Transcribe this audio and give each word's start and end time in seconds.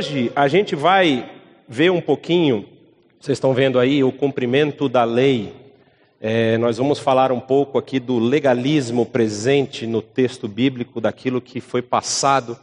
Hoje 0.00 0.32
a 0.34 0.48
gente 0.48 0.74
vai 0.74 1.30
ver 1.68 1.90
um 1.90 2.00
pouquinho, 2.00 2.64
vocês 3.20 3.36
estão 3.36 3.52
vendo 3.52 3.78
aí, 3.78 4.02
o 4.02 4.10
cumprimento 4.10 4.88
da 4.88 5.04
lei. 5.04 5.52
É, 6.18 6.56
nós 6.56 6.78
vamos 6.78 6.98
falar 6.98 7.30
um 7.30 7.38
pouco 7.38 7.76
aqui 7.76 8.00
do 8.00 8.18
legalismo 8.18 9.04
presente 9.04 9.86
no 9.86 10.00
texto 10.00 10.48
bíblico, 10.48 11.02
daquilo 11.02 11.38
que 11.38 11.60
foi 11.60 11.82
passado 11.82 12.58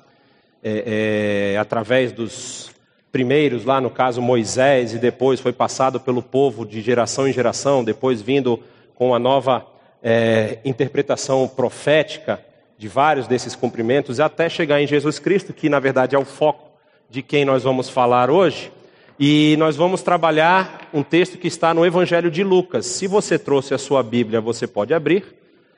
é, 0.64 1.54
é, 1.54 1.58
através 1.60 2.12
dos 2.12 2.72
primeiros, 3.12 3.66
lá 3.66 3.80
no 3.80 3.92
caso 3.92 4.20
Moisés, 4.20 4.96
e 4.96 4.98
depois 4.98 5.40
foi 5.40 5.54
passado 5.54 6.00
pelo 6.00 6.24
povo 6.24 6.66
de 6.66 6.82
geração 6.82 7.28
em 7.28 7.34
geração, 7.34 7.84
depois 7.84 8.20
vindo 8.20 8.60
com 8.96 9.14
a 9.14 9.20
nova 9.20 9.64
é, 10.02 10.58
interpretação 10.66 11.48
profética 11.48 12.44
de 12.80 12.88
vários 12.88 13.28
desses 13.28 13.56
cumprimentos, 13.56 14.20
até 14.20 14.50
chegar 14.50 14.82
em 14.82 14.88
Jesus 14.88 15.20
Cristo, 15.20 15.54
que 15.54 15.70
na 15.70 15.80
verdade 15.80 16.16
é 16.16 16.20
o 16.20 16.26
foco 16.26 16.67
de 17.10 17.22
quem 17.22 17.46
nós 17.46 17.64
vamos 17.64 17.90
falar 17.90 18.30
hoje. 18.30 18.72
E 19.20 19.56
nós 19.58 19.76
vamos 19.76 20.04
trabalhar 20.04 20.90
um 20.94 21.02
texto 21.02 21.38
que 21.38 21.48
está 21.48 21.74
no 21.74 21.86
Evangelho 21.86 22.30
de 22.30 22.44
Lucas. 22.44 22.86
Se 22.86 23.08
você 23.08 23.40
trouxe 23.40 23.74
a 23.74 23.78
sua 23.78 24.04
Bíblia, 24.04 24.40
você 24.40 24.68
pode 24.68 24.94
abrir. 24.94 25.26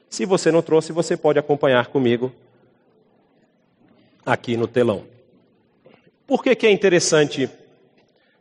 Se 0.09 0.25
você 0.25 0.51
não 0.51 0.61
trouxe, 0.61 0.91
você 0.91 1.15
pode 1.15 1.39
acompanhar 1.39 1.87
comigo 1.87 2.31
aqui 4.25 4.57
no 4.57 4.67
telão. 4.67 5.03
Por 6.27 6.43
que, 6.43 6.53
que 6.55 6.67
é 6.67 6.71
interessante 6.71 7.49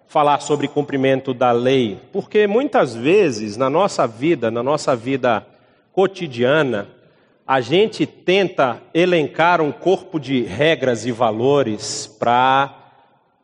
falar 0.08 0.40
sobre 0.40 0.66
cumprimento 0.66 1.32
da 1.32 1.52
lei? 1.52 1.98
Porque 2.12 2.46
muitas 2.46 2.94
vezes 2.94 3.56
na 3.56 3.70
nossa 3.70 4.06
vida, 4.06 4.50
na 4.50 4.62
nossa 4.62 4.96
vida 4.96 5.46
cotidiana, 5.92 6.88
a 7.46 7.60
gente 7.60 8.04
tenta 8.04 8.82
elencar 8.92 9.60
um 9.60 9.72
corpo 9.72 10.18
de 10.18 10.42
regras 10.42 11.06
e 11.06 11.12
valores 11.12 12.06
para 12.18 12.77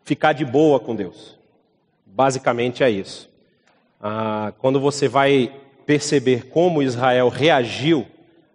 ficar 0.05 0.33
de 0.33 0.45
boa 0.45 0.79
com 0.79 0.95
Deus. 0.95 1.39
Basicamente 2.07 2.85
é 2.85 2.91
isso. 2.91 3.29
Ah, 4.01 4.53
quando 4.59 4.79
você 4.79 5.09
vai 5.09 5.53
perceber 5.87 6.47
como 6.47 6.83
Israel 6.83 7.29
reagiu 7.29 8.07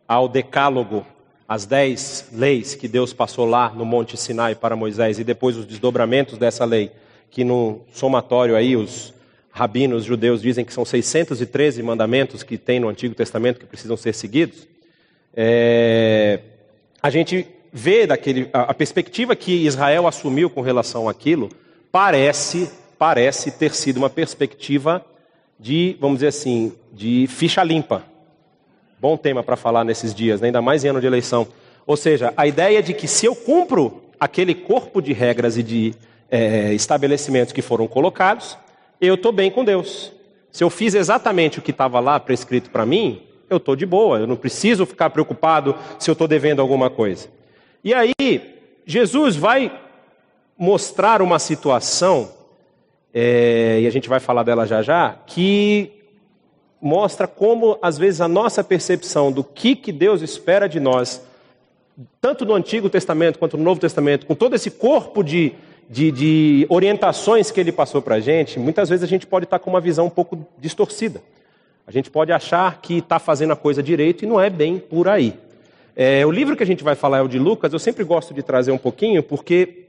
ao 0.07 0.27
decálogo, 0.27 1.05
as 1.47 1.65
dez 1.65 2.29
leis 2.31 2.75
que 2.75 2.87
Deus 2.87 3.11
passou 3.11 3.45
lá 3.45 3.69
no 3.69 3.85
Monte 3.85 4.15
Sinai 4.15 4.55
para 4.55 4.75
Moisés 4.75 5.19
e 5.19 5.23
depois 5.23 5.57
os 5.57 5.65
desdobramentos 5.65 6.37
dessa 6.37 6.63
lei, 6.63 6.91
que 7.29 7.43
no 7.43 7.81
somatório 7.91 8.55
aí 8.55 8.75
os 8.75 9.13
rabinos 9.51 10.05
judeus 10.05 10.41
dizem 10.41 10.63
que 10.63 10.73
são 10.73 10.85
613 10.85 11.81
mandamentos 11.83 12.43
que 12.43 12.57
tem 12.57 12.79
no 12.79 12.87
Antigo 12.87 13.15
Testamento 13.15 13.59
que 13.59 13.65
precisam 13.65 13.97
ser 13.97 14.13
seguidos 14.13 14.67
é, 15.41 16.39
a 17.01 17.09
gente 17.09 17.47
vê 17.71 18.07
daquele, 18.07 18.49
a, 18.53 18.63
a 18.63 18.73
perspectiva 18.73 19.35
que 19.35 19.65
Israel 19.65 20.07
assumiu 20.07 20.49
com 20.49 20.61
relação 20.61 21.07
àquilo 21.07 21.49
parece, 21.91 22.69
parece 22.97 23.51
ter 23.51 23.73
sido 23.73 23.97
uma 23.97 24.09
perspectiva 24.09 25.05
de, 25.59 25.97
vamos 25.99 26.17
dizer 26.17 26.27
assim, 26.27 26.73
de 26.91 27.27
ficha 27.27 27.63
limpa. 27.63 28.03
Bom 28.99 29.17
tema 29.17 29.43
para 29.43 29.55
falar 29.55 29.83
nesses 29.83 30.13
dias, 30.13 30.41
né? 30.41 30.47
ainda 30.47 30.61
mais 30.61 30.83
em 30.83 30.89
ano 30.89 31.01
de 31.01 31.07
eleição. 31.07 31.47
Ou 31.85 31.97
seja, 31.97 32.33
a 32.35 32.45
ideia 32.45 32.83
de 32.83 32.93
que 32.93 33.07
se 33.07 33.25
eu 33.25 33.35
cumpro 33.35 34.01
aquele 34.19 34.53
corpo 34.53 35.01
de 35.01 35.13
regras 35.13 35.57
e 35.57 35.63
de 35.63 35.93
é, 36.29 36.73
estabelecimentos 36.73 37.53
que 37.53 37.61
foram 37.61 37.87
colocados, 37.87 38.57
eu 38.99 39.15
estou 39.15 39.31
bem 39.31 39.49
com 39.49 39.63
Deus. 39.63 40.11
Se 40.51 40.63
eu 40.63 40.69
fiz 40.69 40.93
exatamente 40.93 41.59
o 41.59 41.61
que 41.61 41.71
estava 41.71 41.99
lá 41.99 42.19
prescrito 42.19 42.69
para 42.69 42.85
mim, 42.85 43.21
eu 43.49 43.57
estou 43.57 43.75
de 43.75 43.85
boa, 43.85 44.19
eu 44.19 44.27
não 44.27 44.35
preciso 44.35 44.85
ficar 44.85 45.09
preocupado 45.09 45.75
se 45.97 46.09
eu 46.09 46.13
estou 46.13 46.27
devendo 46.27 46.61
alguma 46.61 46.89
coisa. 46.89 47.29
E 47.83 47.93
aí, 47.93 48.13
Jesus 48.85 49.35
vai 49.35 49.71
mostrar 50.57 51.21
uma 51.21 51.39
situação, 51.39 52.31
é, 53.13 53.79
e 53.81 53.87
a 53.87 53.89
gente 53.89 54.09
vai 54.09 54.19
falar 54.19 54.43
dela 54.43 54.65
já 54.65 54.81
já, 54.81 55.17
que 55.25 55.91
mostra 56.81 57.27
como, 57.27 57.79
às 57.81 57.97
vezes, 57.97 58.19
a 58.19 58.27
nossa 58.27 58.63
percepção 58.63 59.31
do 59.31 59.43
que, 59.43 59.75
que 59.75 59.91
Deus 59.91 60.21
espera 60.21 60.67
de 60.67 60.79
nós, 60.79 61.21
tanto 62.19 62.45
no 62.45 62.53
Antigo 62.53 62.89
Testamento 62.89 63.39
quanto 63.39 63.57
no 63.57 63.63
Novo 63.63 63.79
Testamento, 63.79 64.25
com 64.25 64.35
todo 64.35 64.55
esse 64.55 64.69
corpo 64.69 65.23
de, 65.23 65.53
de, 65.89 66.11
de 66.11 66.65
orientações 66.69 67.51
que 67.51 67.59
ele 67.59 67.71
passou 67.71 68.01
para 68.01 68.15
a 68.15 68.19
gente, 68.19 68.59
muitas 68.59 68.89
vezes 68.89 69.03
a 69.03 69.07
gente 69.07 69.25
pode 69.25 69.45
estar 69.45 69.59
com 69.59 69.69
uma 69.69 69.81
visão 69.81 70.07
um 70.07 70.09
pouco 70.09 70.45
distorcida. 70.57 71.21
A 71.87 71.91
gente 71.91 72.11
pode 72.11 72.31
achar 72.31 72.81
que 72.81 72.97
está 72.97 73.17
fazendo 73.17 73.53
a 73.53 73.55
coisa 73.55 73.81
direito 73.81 74.23
e 74.23 74.27
não 74.27 74.39
é 74.39 74.49
bem 74.49 74.77
por 74.77 75.07
aí. 75.07 75.33
É, 76.01 76.25
o 76.25 76.31
livro 76.31 76.55
que 76.55 76.63
a 76.63 76.65
gente 76.65 76.81
vai 76.81 76.95
falar 76.95 77.17
é 77.17 77.21
o 77.21 77.27
de 77.27 77.37
Lucas, 77.37 77.73
eu 77.73 77.77
sempre 77.77 78.05
gosto 78.05 78.33
de 78.33 78.41
trazer 78.41 78.71
um 78.71 78.77
pouquinho, 78.77 79.21
porque 79.21 79.87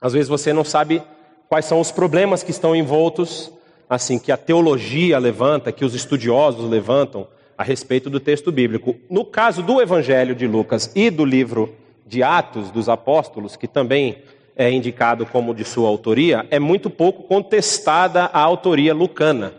às 0.00 0.12
vezes 0.12 0.28
você 0.28 0.52
não 0.52 0.62
sabe 0.62 1.02
quais 1.48 1.64
são 1.64 1.80
os 1.80 1.90
problemas 1.90 2.44
que 2.44 2.52
estão 2.52 2.76
envoltos, 2.76 3.50
assim, 3.90 4.16
que 4.16 4.30
a 4.30 4.36
teologia 4.36 5.18
levanta, 5.18 5.72
que 5.72 5.84
os 5.84 5.92
estudiosos 5.92 6.70
levantam 6.70 7.26
a 7.58 7.64
respeito 7.64 8.08
do 8.08 8.20
texto 8.20 8.52
bíblico. 8.52 8.94
No 9.10 9.24
caso 9.24 9.60
do 9.60 9.82
Evangelho 9.82 10.36
de 10.36 10.46
Lucas 10.46 10.92
e 10.94 11.10
do 11.10 11.24
livro 11.24 11.74
de 12.06 12.22
Atos 12.22 12.70
dos 12.70 12.88
Apóstolos, 12.88 13.56
que 13.56 13.66
também 13.66 14.18
é 14.54 14.70
indicado 14.70 15.26
como 15.26 15.52
de 15.52 15.64
sua 15.64 15.88
autoria, 15.88 16.46
é 16.48 16.60
muito 16.60 16.88
pouco 16.88 17.24
contestada 17.24 18.26
a 18.26 18.38
autoria 18.38 18.94
lucana. 18.94 19.52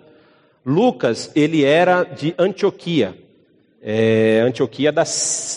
Lucas, 0.66 1.30
ele 1.36 1.66
era 1.66 2.06
de 2.06 2.34
Antioquia, 2.40 3.25
é, 3.88 4.42
Antioquia 4.44 4.92
da, 4.92 5.04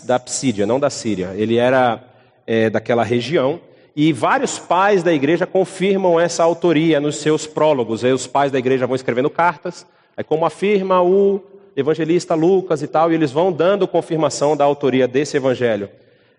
da 0.05 0.19
Psídia, 0.19 0.67
não 0.67 0.79
da 0.79 0.91
Síria. 0.91 1.33
Ele 1.35 1.57
era 1.57 2.05
é, 2.47 2.69
daquela 2.69 3.03
região 3.03 3.59
e 3.97 4.13
vários 4.13 4.59
pais 4.59 5.03
da 5.03 5.15
igreja 5.15 5.47
confirmam 5.47 6.21
essa 6.21 6.45
autoria 6.45 7.01
nos 7.01 7.17
seus 7.17 7.47
prólogos. 7.47 8.05
Aí 8.05 8.13
os 8.13 8.27
pais 8.27 8.53
da 8.53 8.59
igreja 8.59 8.87
vão 8.87 8.95
escrevendo 8.95 9.31
cartas, 9.31 9.87
aí 10.15 10.23
como 10.23 10.45
afirma 10.45 11.03
o 11.03 11.41
evangelista 11.75 12.35
Lucas 12.35 12.83
e 12.83 12.87
tal, 12.87 13.11
e 13.11 13.15
eles 13.15 13.33
vão 13.33 13.51
dando 13.51 13.89
confirmação 13.89 14.55
da 14.55 14.65
autoria 14.65 15.09
desse 15.09 15.39
evangelho 15.39 15.89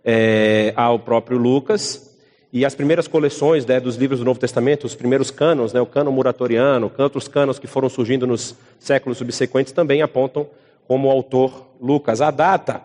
é, 0.05 0.71
ao 0.75 0.99
próprio 0.99 1.39
Lucas. 1.39 2.07
E 2.53 2.65
as 2.65 2.75
primeiras 2.75 3.07
coleções 3.07 3.65
né, 3.65 3.79
dos 3.79 3.95
livros 3.95 4.19
do 4.19 4.25
Novo 4.25 4.39
Testamento, 4.39 4.85
os 4.85 4.95
primeiros 4.95 5.31
cânones, 5.31 5.73
né, 5.73 5.81
o 5.81 5.85
cânon 5.85 6.11
muratoriano, 6.11 6.91
outros 6.97 7.27
cânones 7.27 7.57
que 7.57 7.67
foram 7.67 7.89
surgindo 7.89 8.27
nos 8.27 8.55
séculos 8.79 9.17
subsequentes, 9.17 9.73
também 9.73 10.01
apontam 10.01 10.47
como 10.89 11.11
autor 11.11 11.67
Lucas. 11.79 12.19
A 12.19 12.31
data, 12.31 12.81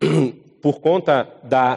por 0.62 0.80
conta 0.80 1.28
da, 1.42 1.76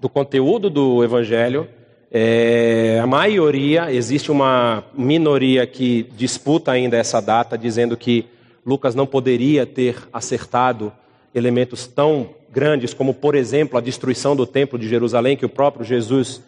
do 0.00 0.08
conteúdo 0.08 0.68
do 0.68 1.04
Evangelho, 1.04 1.68
é, 2.10 2.98
a 3.00 3.06
maioria, 3.06 3.92
existe 3.92 4.32
uma 4.32 4.82
minoria 4.92 5.68
que 5.68 6.08
disputa 6.16 6.72
ainda 6.72 6.96
essa 6.96 7.22
data, 7.22 7.56
dizendo 7.56 7.96
que 7.96 8.26
Lucas 8.66 8.96
não 8.96 9.06
poderia 9.06 9.64
ter 9.64 9.96
acertado 10.12 10.92
elementos 11.32 11.86
tão 11.86 12.30
grandes 12.50 12.92
como, 12.92 13.14
por 13.14 13.36
exemplo, 13.36 13.78
a 13.78 13.80
destruição 13.80 14.34
do 14.34 14.48
templo 14.48 14.76
de 14.76 14.88
Jerusalém, 14.88 15.36
que 15.36 15.46
o 15.46 15.48
próprio 15.48 15.84
Jesus 15.84 16.42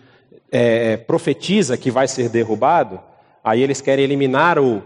é, 0.50 0.96
profetiza 0.96 1.76
que 1.76 1.88
vai 1.88 2.08
ser 2.08 2.28
derrubado, 2.28 2.98
aí 3.44 3.62
eles 3.62 3.80
querem 3.80 4.04
eliminar 4.04 4.58
o, 4.58 4.82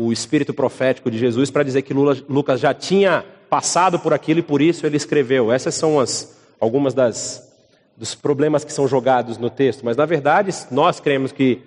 o 0.00 0.12
espírito 0.12 0.54
profético 0.54 1.10
de 1.10 1.18
Jesus 1.18 1.50
para 1.50 1.64
dizer 1.64 1.82
que 1.82 1.92
Lula, 1.92 2.16
Lucas 2.28 2.60
já 2.60 2.72
tinha 2.72 3.24
passado 3.50 3.98
por 3.98 4.14
aquilo 4.14 4.38
e 4.38 4.44
por 4.44 4.62
isso 4.62 4.86
ele 4.86 4.96
escreveu. 4.96 5.50
Essas 5.50 5.74
são 5.74 5.98
as, 5.98 6.38
algumas 6.60 6.94
das 6.94 7.48
dos 7.96 8.14
problemas 8.14 8.62
que 8.62 8.72
são 8.72 8.86
jogados 8.86 9.38
no 9.38 9.50
texto, 9.50 9.84
mas 9.84 9.96
na 9.96 10.06
verdade 10.06 10.54
nós 10.70 11.00
cremos 11.00 11.32
que 11.32 11.62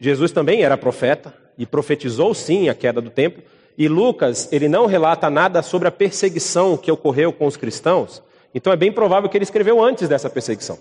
Jesus 0.00 0.32
também 0.32 0.62
era 0.62 0.76
profeta 0.76 1.32
e 1.56 1.64
profetizou 1.64 2.34
sim 2.34 2.68
a 2.68 2.74
queda 2.74 3.00
do 3.00 3.08
templo, 3.08 3.40
e 3.78 3.86
Lucas, 3.86 4.48
ele 4.50 4.68
não 4.68 4.86
relata 4.86 5.30
nada 5.30 5.62
sobre 5.62 5.86
a 5.86 5.92
perseguição 5.92 6.76
que 6.76 6.90
ocorreu 6.90 7.32
com 7.32 7.46
os 7.46 7.56
cristãos, 7.56 8.20
então 8.52 8.72
é 8.72 8.76
bem 8.76 8.90
provável 8.90 9.30
que 9.30 9.36
ele 9.36 9.44
escreveu 9.44 9.80
antes 9.80 10.08
dessa 10.08 10.28
perseguição. 10.28 10.76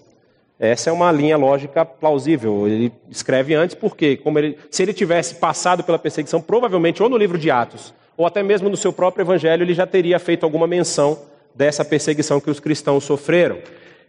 Essa 0.60 0.90
é 0.90 0.94
uma 0.94 1.10
linha 1.10 1.38
lógica 1.38 1.86
plausível. 1.86 2.68
Ele 2.68 2.92
escreve 3.10 3.56
antes 3.56 3.76
porque, 3.76 4.18
como 4.18 4.38
ele, 4.38 4.58
se 4.70 4.84
ele 4.84 4.92
tivesse 4.92 5.36
passado 5.36 5.84
pela 5.86 5.98
perseguição, 5.98 6.42
provavelmente 6.42 7.02
ou 7.02 7.08
no 7.08 7.16
livro 7.16 7.38
de 7.38 7.50
Atos, 7.50 7.94
ou 8.18 8.26
até 8.26 8.44
mesmo 8.44 8.68
no 8.68 8.76
seu 8.76 8.92
próprio 8.92 9.24
evangelho, 9.24 9.64
ele 9.64 9.74
já 9.74 9.88
teria 9.88 10.20
feito 10.20 10.44
alguma 10.44 10.68
menção 10.68 11.18
dessa 11.56 11.86
perseguição 11.86 12.42
que 12.42 12.50
os 12.50 12.60
cristãos 12.60 13.06
sofreram. 13.06 13.60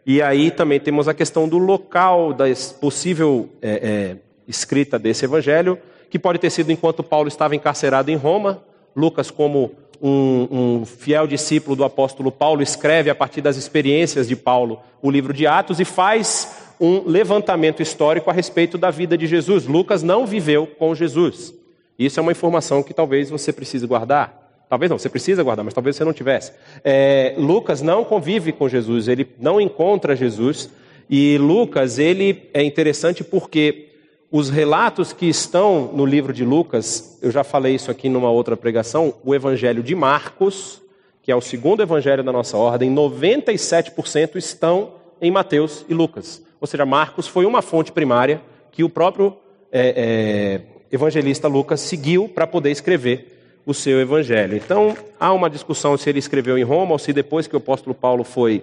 E 0.04 0.20
aí 0.20 0.50
também 0.50 0.80
temos 0.80 1.06
a 1.06 1.14
questão 1.14 1.48
do 1.48 1.56
local 1.56 2.32
da 2.32 2.46
possível 2.80 3.48
é, 3.62 3.70
é, 3.70 4.16
escrita 4.48 4.98
desse 4.98 5.24
evangelho, 5.24 5.78
que 6.08 6.18
pode 6.18 6.40
ter 6.40 6.50
sido 6.50 6.72
enquanto 6.72 7.04
Paulo 7.04 7.28
estava 7.28 7.54
encarcerado 7.54 8.10
em 8.10 8.16
Roma, 8.16 8.60
Lucas, 8.96 9.30
como 9.30 9.70
um, 10.00 10.48
um, 10.50 10.84
fiel 10.84 11.26
discípulo 11.26 11.76
do 11.76 11.84
apóstolo 11.84 12.32
Paulo, 12.32 12.62
escreve 12.62 13.10
a 13.10 13.14
partir 13.14 13.40
das 13.40 13.56
experiências 13.56 14.26
de 14.26 14.36
Paulo 14.36 14.80
o 15.02 15.10
livro 15.10 15.32
de 15.32 15.46
Atos 15.46 15.80
e 15.80 15.84
faz 15.84 16.56
um 16.80 17.06
levantamento 17.06 17.82
histórico 17.82 18.30
a 18.30 18.32
respeito 18.32 18.78
da 18.78 18.90
vida 18.90 19.16
de 19.16 19.26
Jesus. 19.26 19.66
Lucas 19.66 20.02
não 20.02 20.26
viveu 20.26 20.66
com 20.66 20.94
Jesus. 20.94 21.52
Isso 21.98 22.18
é 22.18 22.22
uma 22.22 22.32
informação 22.32 22.82
que 22.82 22.94
talvez 22.94 23.28
você 23.28 23.52
precise 23.52 23.86
guardar. 23.86 24.40
Talvez 24.70 24.88
não, 24.88 24.98
você 24.98 25.08
precisa 25.08 25.42
guardar, 25.42 25.64
mas 25.64 25.74
talvez 25.74 25.96
você 25.96 26.04
não 26.04 26.12
tivesse. 26.12 26.52
É, 26.84 27.34
Lucas 27.36 27.82
não 27.82 28.04
convive 28.04 28.52
com 28.52 28.68
Jesus, 28.68 29.08
ele 29.08 29.28
não 29.38 29.60
encontra 29.60 30.14
Jesus 30.14 30.70
E 31.12 31.36
Lucas, 31.38 31.98
ele 31.98 32.48
é 32.54 32.62
interessante 32.62 33.24
porque 33.24 33.89
os 34.30 34.48
relatos 34.48 35.12
que 35.12 35.26
estão 35.26 35.90
no 35.92 36.06
livro 36.06 36.32
de 36.32 36.44
Lucas, 36.44 37.18
eu 37.20 37.30
já 37.30 37.42
falei 37.42 37.74
isso 37.74 37.90
aqui 37.90 38.08
numa 38.08 38.30
outra 38.30 38.56
pregação, 38.56 39.14
o 39.24 39.34
evangelho 39.34 39.82
de 39.82 39.94
Marcos, 39.94 40.80
que 41.22 41.32
é 41.32 41.36
o 41.36 41.40
segundo 41.40 41.82
evangelho 41.82 42.22
da 42.22 42.30
nossa 42.30 42.56
ordem, 42.56 42.94
97% 42.94 44.36
estão 44.36 44.92
em 45.20 45.30
Mateus 45.30 45.84
e 45.88 45.94
Lucas. 45.94 46.42
Ou 46.60 46.66
seja, 46.66 46.86
Marcos 46.86 47.26
foi 47.26 47.44
uma 47.44 47.60
fonte 47.60 47.90
primária 47.90 48.40
que 48.70 48.84
o 48.84 48.88
próprio 48.88 49.36
é, 49.72 49.94
é, 49.96 50.60
evangelista 50.94 51.48
Lucas 51.48 51.80
seguiu 51.80 52.28
para 52.28 52.46
poder 52.46 52.70
escrever 52.70 53.60
o 53.66 53.74
seu 53.74 54.00
evangelho. 54.00 54.56
Então, 54.56 54.96
há 55.18 55.32
uma 55.32 55.50
discussão 55.50 55.96
se 55.96 56.08
ele 56.08 56.18
escreveu 56.18 56.56
em 56.56 56.62
Roma 56.62 56.92
ou 56.92 56.98
se 56.98 57.12
depois 57.12 57.46
que 57.46 57.54
o 57.54 57.58
apóstolo 57.58 57.94
Paulo 57.94 58.24
foi 58.24 58.62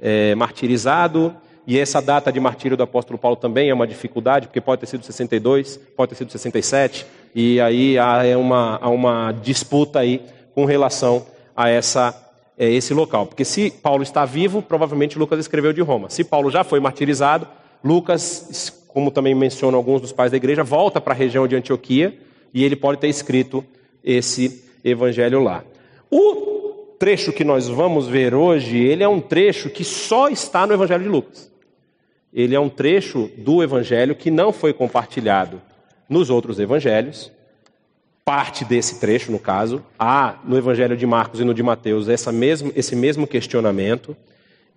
é, 0.00 0.34
martirizado. 0.34 1.34
E 1.66 1.78
essa 1.78 2.00
data 2.02 2.30
de 2.30 2.38
martírio 2.38 2.76
do 2.76 2.82
apóstolo 2.82 3.18
Paulo 3.18 3.36
também 3.36 3.70
é 3.70 3.74
uma 3.74 3.86
dificuldade, 3.86 4.46
porque 4.46 4.60
pode 4.60 4.80
ter 4.80 4.86
sido 4.86 5.04
62, 5.04 5.78
pode 5.96 6.10
ter 6.10 6.16
sido 6.16 6.30
67, 6.30 7.06
e 7.34 7.60
aí 7.60 7.98
há 7.98 8.38
uma, 8.38 8.78
há 8.80 8.88
uma 8.90 9.32
disputa 9.32 10.00
aí 10.00 10.22
com 10.54 10.64
relação 10.64 11.26
a 11.56 11.68
essa, 11.68 12.14
é, 12.58 12.70
esse 12.70 12.92
local. 12.92 13.26
Porque 13.26 13.44
se 13.44 13.70
Paulo 13.70 14.02
está 14.02 14.24
vivo, 14.24 14.60
provavelmente 14.60 15.18
Lucas 15.18 15.40
escreveu 15.40 15.72
de 15.72 15.80
Roma. 15.80 16.10
Se 16.10 16.22
Paulo 16.22 16.50
já 16.50 16.62
foi 16.62 16.80
martirizado, 16.80 17.48
Lucas, 17.82 18.84
como 18.88 19.10
também 19.10 19.34
mencionam 19.34 19.78
alguns 19.78 20.00
dos 20.00 20.12
pais 20.12 20.30
da 20.30 20.36
igreja, 20.36 20.62
volta 20.62 21.00
para 21.00 21.14
a 21.14 21.16
região 21.16 21.48
de 21.48 21.56
Antioquia 21.56 22.16
e 22.52 22.62
ele 22.62 22.76
pode 22.76 23.00
ter 23.00 23.08
escrito 23.08 23.64
esse 24.02 24.64
evangelho 24.84 25.42
lá. 25.42 25.64
O 26.10 26.94
trecho 26.98 27.32
que 27.32 27.42
nós 27.42 27.68
vamos 27.68 28.06
ver 28.06 28.34
hoje, 28.34 28.78
ele 28.78 29.02
é 29.02 29.08
um 29.08 29.20
trecho 29.20 29.68
que 29.70 29.82
só 29.82 30.28
está 30.28 30.66
no 30.66 30.74
evangelho 30.74 31.02
de 31.02 31.08
Lucas. 31.08 31.53
Ele 32.34 32.54
é 32.54 32.58
um 32.58 32.68
trecho 32.68 33.30
do 33.38 33.62
evangelho 33.62 34.16
que 34.16 34.28
não 34.28 34.52
foi 34.52 34.72
compartilhado 34.72 35.62
nos 36.08 36.30
outros 36.30 36.58
evangelhos. 36.58 37.30
Parte 38.24 38.64
desse 38.64 38.98
trecho, 38.98 39.30
no 39.30 39.38
caso, 39.38 39.84
há 39.96 40.40
no 40.44 40.58
evangelho 40.58 40.96
de 40.96 41.06
Marcos 41.06 41.38
e 41.38 41.44
no 41.44 41.54
de 41.54 41.62
Mateus 41.62 42.08
essa 42.08 42.32
mesmo, 42.32 42.72
esse 42.74 42.96
mesmo 42.96 43.26
questionamento. 43.26 44.16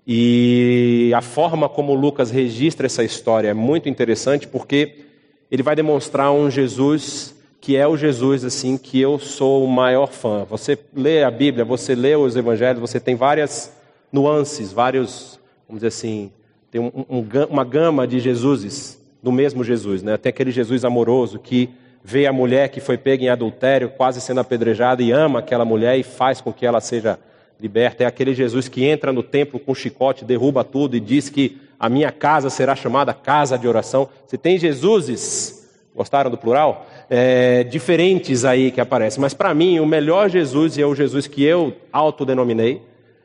E 0.05 1.11
a 1.15 1.21
forma 1.21 1.67
como 1.67 1.95
Lucas 1.95 2.29
registra 2.29 2.85
essa 2.85 3.03
história 3.03 3.49
é 3.49 3.53
muito 3.53 3.89
interessante 3.89 4.47
porque 4.47 5.05
ele 5.49 5.63
vai 5.63 5.75
demonstrar 5.75 6.31
um 6.31 6.51
Jesus 6.51 7.35
que 7.59 7.75
é 7.75 7.87
o 7.87 7.97
Jesus 7.97 8.45
assim 8.45 8.77
que 8.77 9.01
eu 9.01 9.17
sou 9.17 9.65
o 9.65 9.67
maior 9.67 10.07
fã. 10.07 10.45
Você 10.45 10.77
lê 10.93 11.23
a 11.23 11.31
Bíblia, 11.31 11.65
você 11.65 11.95
lê 11.95 12.15
os 12.15 12.35
Evangelhos, 12.35 12.79
você 12.79 12.99
tem 12.99 13.15
várias 13.15 13.73
nuances, 14.11 14.71
vários, 14.71 15.39
vamos 15.67 15.81
dizer 15.81 15.87
assim, 15.87 16.31
tem 16.71 16.81
um, 16.81 16.91
um, 17.09 17.25
uma 17.49 17.63
gama 17.63 18.07
de 18.07 18.19
Jesuses 18.19 19.01
do 19.21 19.31
mesmo 19.31 19.63
Jesus, 19.63 20.03
né? 20.03 20.17
Tem 20.17 20.29
aquele 20.29 20.51
Jesus 20.51 20.85
amoroso 20.85 21.39
que 21.39 21.69
vê 22.03 22.25
a 22.25 22.33
mulher 22.33 22.69
que 22.69 22.79
foi 22.79 22.97
pega 22.97 23.23
em 23.23 23.29
adultério, 23.29 23.89
quase 23.89 24.21
sendo 24.21 24.39
apedrejada 24.39 25.01
e 25.01 25.11
ama 25.11 25.39
aquela 25.39 25.65
mulher 25.65 25.97
e 25.97 26.03
faz 26.03 26.39
com 26.39 26.53
que 26.53 26.65
ela 26.65 26.79
seja 26.79 27.19
liberta. 27.59 28.03
É 28.03 28.07
aquele 28.07 28.33
Jesus 28.33 28.67
que 28.67 28.85
entra 28.85 29.11
no 29.11 29.23
templo 29.23 29.59
com 29.59 29.73
chicote, 29.73 30.23
derruba 30.23 30.63
tudo 30.63 30.95
e 30.95 30.99
diz 30.99 31.29
que 31.29 31.57
a 31.79 31.89
minha 31.89 32.11
casa 32.11 32.49
será 32.49 32.75
chamada 32.75 33.13
casa 33.13 33.57
de 33.57 33.67
oração. 33.67 34.07
Você 34.25 34.37
tem 34.37 34.57
Jesuses, 34.57 35.67
gostaram 35.95 36.29
do 36.29 36.37
plural? 36.37 36.87
é, 37.09 37.63
diferentes 37.63 38.45
aí 38.45 38.71
que 38.71 38.81
aparecem. 38.81 39.21
Mas 39.21 39.33
para 39.33 39.53
mim, 39.53 39.79
o 39.79 39.85
melhor 39.85 40.29
Jesus, 40.29 40.77
e 40.77 40.81
é 40.81 40.85
o 40.85 40.95
Jesus 40.95 41.27
que 41.27 41.43
eu 41.43 41.73
autodenominei, 41.91 42.81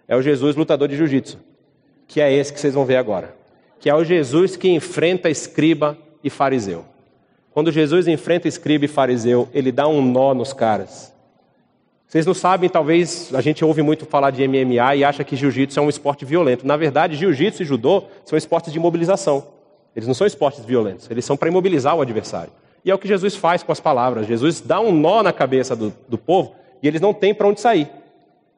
é 0.06 0.16
o 0.16 0.22
Jesus 0.22 0.56
lutador 0.56 0.88
de 0.88 0.96
jiu-jitsu, 0.96 1.38
que 2.12 2.20
é 2.20 2.30
esse 2.30 2.52
que 2.52 2.60
vocês 2.60 2.74
vão 2.74 2.84
ver 2.84 2.96
agora. 2.96 3.34
Que 3.80 3.88
é 3.88 3.94
o 3.94 4.04
Jesus 4.04 4.54
que 4.54 4.68
enfrenta 4.68 5.30
escriba 5.30 5.96
e 6.22 6.28
fariseu. 6.28 6.84
Quando 7.52 7.72
Jesus 7.72 8.06
enfrenta 8.06 8.46
escriba 8.46 8.84
e 8.84 8.88
fariseu, 8.88 9.48
ele 9.54 9.72
dá 9.72 9.88
um 9.88 10.02
nó 10.02 10.34
nos 10.34 10.52
caras. 10.52 11.10
Vocês 12.06 12.26
não 12.26 12.34
sabem, 12.34 12.68
talvez 12.68 13.30
a 13.34 13.40
gente 13.40 13.64
ouve 13.64 13.80
muito 13.80 14.04
falar 14.04 14.30
de 14.30 14.46
MMA 14.46 14.96
e 14.96 15.04
acha 15.04 15.24
que 15.24 15.34
jiu-jitsu 15.34 15.80
é 15.80 15.82
um 15.82 15.88
esporte 15.88 16.26
violento. 16.26 16.66
Na 16.66 16.76
verdade, 16.76 17.16
jiu-jitsu 17.16 17.62
e 17.62 17.64
judô 17.64 18.04
são 18.26 18.36
esportes 18.36 18.70
de 18.70 18.78
mobilização. 18.78 19.46
Eles 19.96 20.06
não 20.06 20.14
são 20.14 20.26
esportes 20.26 20.62
violentos, 20.66 21.10
eles 21.10 21.24
são 21.24 21.34
para 21.34 21.48
imobilizar 21.48 21.96
o 21.96 22.02
adversário. 22.02 22.52
E 22.84 22.90
é 22.90 22.94
o 22.94 22.98
que 22.98 23.08
Jesus 23.08 23.36
faz 23.36 23.62
com 23.62 23.72
as 23.72 23.80
palavras. 23.80 24.26
Jesus 24.26 24.60
dá 24.60 24.82
um 24.82 24.92
nó 24.92 25.22
na 25.22 25.32
cabeça 25.32 25.74
do, 25.74 25.94
do 26.06 26.18
povo 26.18 26.54
e 26.82 26.86
eles 26.86 27.00
não 27.00 27.14
têm 27.14 27.32
para 27.32 27.48
onde 27.48 27.58
sair. 27.58 27.88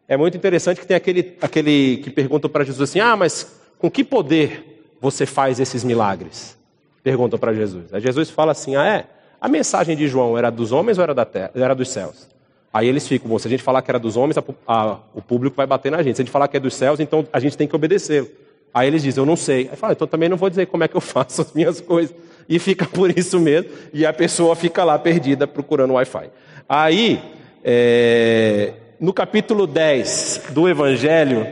É 0.08 0.16
muito 0.16 0.36
interessante 0.36 0.80
que 0.80 0.86
tem 0.86 0.96
aquele, 0.96 1.36
aquele 1.40 1.98
que 1.98 2.10
pergunta 2.10 2.48
para 2.48 2.64
Jesus 2.64 2.90
assim: 2.90 3.00
Ah, 3.00 3.16
mas 3.16 3.60
com 3.78 3.90
que 3.90 4.04
poder 4.04 4.96
você 5.00 5.26
faz 5.26 5.60
esses 5.60 5.82
milagres? 5.82 6.56
Perguntam 7.02 7.38
para 7.38 7.52
Jesus. 7.54 7.92
Aí 7.92 8.00
Jesus 8.00 8.30
fala 8.30 8.52
assim: 8.52 8.76
Ah, 8.76 8.86
é? 8.86 9.06
A 9.40 9.48
mensagem 9.48 9.96
de 9.96 10.08
João 10.08 10.38
era 10.38 10.50
dos 10.50 10.72
homens 10.72 10.98
ou 10.98 11.04
era, 11.04 11.14
da 11.14 11.24
terra, 11.24 11.50
era 11.54 11.74
dos 11.74 11.90
céus? 11.90 12.28
Aí 12.72 12.88
eles 12.88 13.06
ficam, 13.06 13.28
bom, 13.28 13.38
se 13.38 13.46
a 13.46 13.50
gente 13.50 13.62
falar 13.62 13.82
que 13.82 13.90
era 13.90 14.00
dos 14.00 14.16
homens, 14.16 14.36
a, 14.36 14.42
a, 14.66 14.98
o 15.14 15.22
público 15.22 15.54
vai 15.54 15.66
bater 15.66 15.92
na 15.92 16.02
gente. 16.02 16.16
Se 16.16 16.22
a 16.22 16.24
gente 16.24 16.32
falar 16.32 16.48
que 16.48 16.56
é 16.56 16.60
dos 16.60 16.74
céus, 16.74 16.98
então 16.98 17.26
a 17.32 17.38
gente 17.38 17.56
tem 17.56 17.68
que 17.68 17.76
obedecer. 17.76 18.36
Aí 18.72 18.88
eles 18.88 19.02
dizem, 19.02 19.22
eu 19.22 19.26
não 19.26 19.36
sei. 19.36 19.68
Aí 19.70 19.76
fala, 19.76 19.92
então 19.92 20.08
também 20.08 20.28
não 20.28 20.36
vou 20.36 20.50
dizer 20.50 20.66
como 20.66 20.82
é 20.82 20.88
que 20.88 20.96
eu 20.96 21.00
faço 21.02 21.42
as 21.42 21.52
minhas 21.52 21.80
coisas 21.80 22.14
e 22.48 22.58
fica 22.58 22.84
por 22.84 23.16
isso 23.16 23.38
mesmo, 23.38 23.70
e 23.92 24.04
a 24.04 24.12
pessoa 24.12 24.54
fica 24.54 24.84
lá 24.84 24.98
perdida 24.98 25.46
procurando 25.46 25.94
Wi-Fi. 25.94 26.30
Aí, 26.68 27.22
é, 27.62 28.72
no 29.00 29.12
capítulo 29.12 29.66
10 29.66 30.42
do 30.50 30.68
Evangelho, 30.68 31.46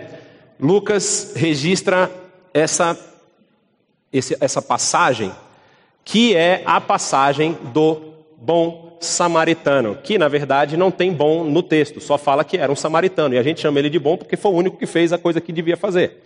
Lucas 0.58 1.32
registra 1.34 2.10
essa, 2.54 2.98
essa 4.12 4.62
passagem, 4.62 5.32
que 6.04 6.36
é 6.36 6.62
a 6.64 6.80
passagem 6.80 7.56
do 7.72 8.12
bom 8.36 8.96
samaritano, 9.00 9.96
que 9.96 10.16
na 10.16 10.28
verdade 10.28 10.76
não 10.76 10.90
tem 10.90 11.12
bom 11.12 11.44
no 11.44 11.62
texto, 11.62 12.00
só 12.00 12.16
fala 12.16 12.44
que 12.44 12.56
era 12.56 12.70
um 12.70 12.76
samaritano, 12.76 13.34
e 13.34 13.38
a 13.38 13.42
gente 13.42 13.60
chama 13.60 13.78
ele 13.80 13.90
de 13.90 13.98
bom 13.98 14.16
porque 14.16 14.36
foi 14.36 14.52
o 14.52 14.54
único 14.54 14.76
que 14.76 14.86
fez 14.86 15.12
a 15.12 15.18
coisa 15.18 15.40
que 15.40 15.52
devia 15.52 15.76
fazer. 15.76 16.22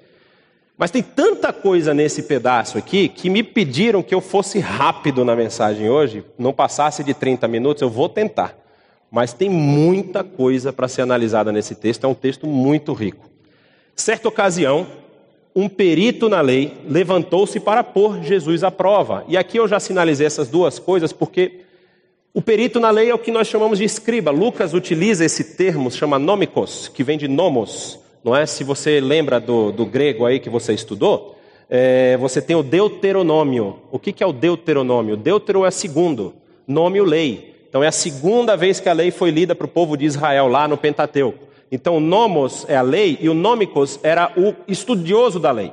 Mas 0.76 0.90
tem 0.90 1.02
tanta 1.02 1.54
coisa 1.54 1.94
nesse 1.94 2.24
pedaço 2.24 2.76
aqui 2.76 3.08
que 3.08 3.30
me 3.30 3.42
pediram 3.42 4.02
que 4.02 4.14
eu 4.14 4.20
fosse 4.20 4.58
rápido 4.58 5.24
na 5.24 5.34
mensagem 5.34 5.88
hoje, 5.88 6.22
não 6.38 6.52
passasse 6.52 7.02
de 7.02 7.14
30 7.14 7.48
minutos, 7.48 7.80
eu 7.80 7.88
vou 7.88 8.10
tentar. 8.10 8.65
Mas 9.10 9.32
tem 9.32 9.48
muita 9.48 10.24
coisa 10.24 10.72
para 10.72 10.88
ser 10.88 11.02
analisada 11.02 11.52
nesse 11.52 11.74
texto, 11.74 12.04
é 12.04 12.08
um 12.08 12.14
texto 12.14 12.46
muito 12.46 12.92
rico. 12.92 13.30
Certa 13.94 14.28
ocasião, 14.28 14.86
um 15.54 15.68
perito 15.68 16.28
na 16.28 16.40
lei 16.40 16.72
levantou-se 16.88 17.58
para 17.60 17.82
pôr 17.82 18.22
Jesus 18.22 18.62
à 18.62 18.70
prova. 18.70 19.24
E 19.28 19.36
aqui 19.36 19.58
eu 19.58 19.66
já 19.66 19.80
sinalizei 19.80 20.26
essas 20.26 20.48
duas 20.48 20.78
coisas 20.78 21.12
porque 21.12 21.60
o 22.34 22.42
perito 22.42 22.78
na 22.78 22.90
lei 22.90 23.08
é 23.08 23.14
o 23.14 23.18
que 23.18 23.30
nós 23.30 23.48
chamamos 23.48 23.78
de 23.78 23.84
escriba. 23.84 24.30
Lucas 24.30 24.74
utiliza 24.74 25.24
esse 25.24 25.56
termo, 25.56 25.90
chama 25.90 26.18
nomikos, 26.18 26.88
que 26.88 27.02
vem 27.02 27.16
de 27.16 27.28
nomos 27.28 27.98
não 28.26 28.34
é? 28.34 28.44
Se 28.44 28.64
você 28.64 29.00
lembra 29.00 29.38
do, 29.38 29.70
do 29.70 29.86
grego 29.86 30.26
aí 30.26 30.40
que 30.40 30.50
você 30.50 30.72
estudou, 30.74 31.38
é, 31.70 32.16
você 32.16 32.42
tem 32.42 32.56
o 32.56 32.62
deuteronômio. 32.62 33.78
O 33.88 34.00
que, 34.00 34.12
que 34.12 34.20
é 34.20 34.26
o 34.26 34.32
deuteronômio? 34.32 35.16
Deutero 35.16 35.64
é 35.64 35.70
segundo, 35.70 36.34
nome 36.66 37.00
lei. 37.00 37.54
Então 37.76 37.84
é 37.84 37.88
a 37.88 37.92
segunda 37.92 38.56
vez 38.56 38.80
que 38.80 38.88
a 38.88 38.94
lei 38.94 39.10
foi 39.10 39.30
lida 39.30 39.54
para 39.54 39.66
o 39.66 39.68
povo 39.68 39.98
de 39.98 40.06
Israel 40.06 40.48
lá 40.48 40.66
no 40.66 40.78
Pentateuco. 40.78 41.44
Então 41.70 42.00
nomos 42.00 42.64
é 42.70 42.74
a 42.74 42.80
lei 42.80 43.18
e 43.20 43.28
o 43.28 43.34
nômicos 43.34 44.00
era 44.02 44.32
o 44.34 44.54
estudioso 44.66 45.38
da 45.38 45.50
lei. 45.50 45.70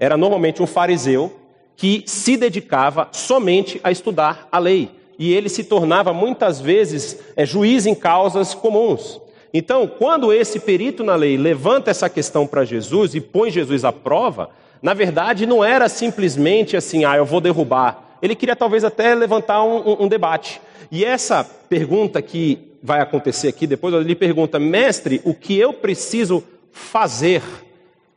Era 0.00 0.16
normalmente 0.16 0.62
um 0.62 0.66
fariseu 0.66 1.30
que 1.76 2.02
se 2.06 2.38
dedicava 2.38 3.08
somente 3.12 3.78
a 3.84 3.90
estudar 3.90 4.48
a 4.50 4.58
lei. 4.58 4.90
E 5.18 5.34
ele 5.34 5.50
se 5.50 5.64
tornava 5.64 6.14
muitas 6.14 6.62
vezes 6.62 7.20
é, 7.36 7.44
juiz 7.44 7.84
em 7.84 7.94
causas 7.94 8.54
comuns. 8.54 9.20
Então, 9.52 9.86
quando 9.86 10.32
esse 10.32 10.58
perito 10.58 11.04
na 11.04 11.14
lei 11.14 11.36
levanta 11.36 11.90
essa 11.90 12.08
questão 12.08 12.46
para 12.46 12.64
Jesus 12.64 13.14
e 13.14 13.20
põe 13.20 13.50
Jesus 13.50 13.84
à 13.84 13.92
prova, 13.92 14.48
na 14.80 14.94
verdade 14.94 15.44
não 15.44 15.62
era 15.62 15.90
simplesmente 15.90 16.74
assim, 16.74 17.04
ah, 17.04 17.18
eu 17.18 17.26
vou 17.26 17.42
derrubar. 17.42 18.13
Ele 18.24 18.34
queria 18.34 18.56
talvez 18.56 18.84
até 18.84 19.14
levantar 19.14 19.62
um, 19.62 19.86
um, 19.86 20.04
um 20.04 20.08
debate. 20.08 20.58
E 20.90 21.04
essa 21.04 21.44
pergunta 21.44 22.22
que 22.22 22.72
vai 22.82 23.02
acontecer 23.02 23.48
aqui 23.48 23.66
depois, 23.66 23.92
ele 23.92 24.14
pergunta, 24.14 24.58
mestre, 24.58 25.20
o 25.24 25.34
que 25.34 25.58
eu 25.58 25.74
preciso 25.74 26.42
fazer 26.72 27.42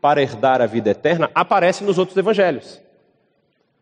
para 0.02 0.22
herdar 0.22 0.62
a 0.62 0.66
vida 0.66 0.92
eterna, 0.92 1.30
aparece 1.36 1.84
nos 1.84 1.98
outros 1.98 2.16
evangelhos. 2.16 2.80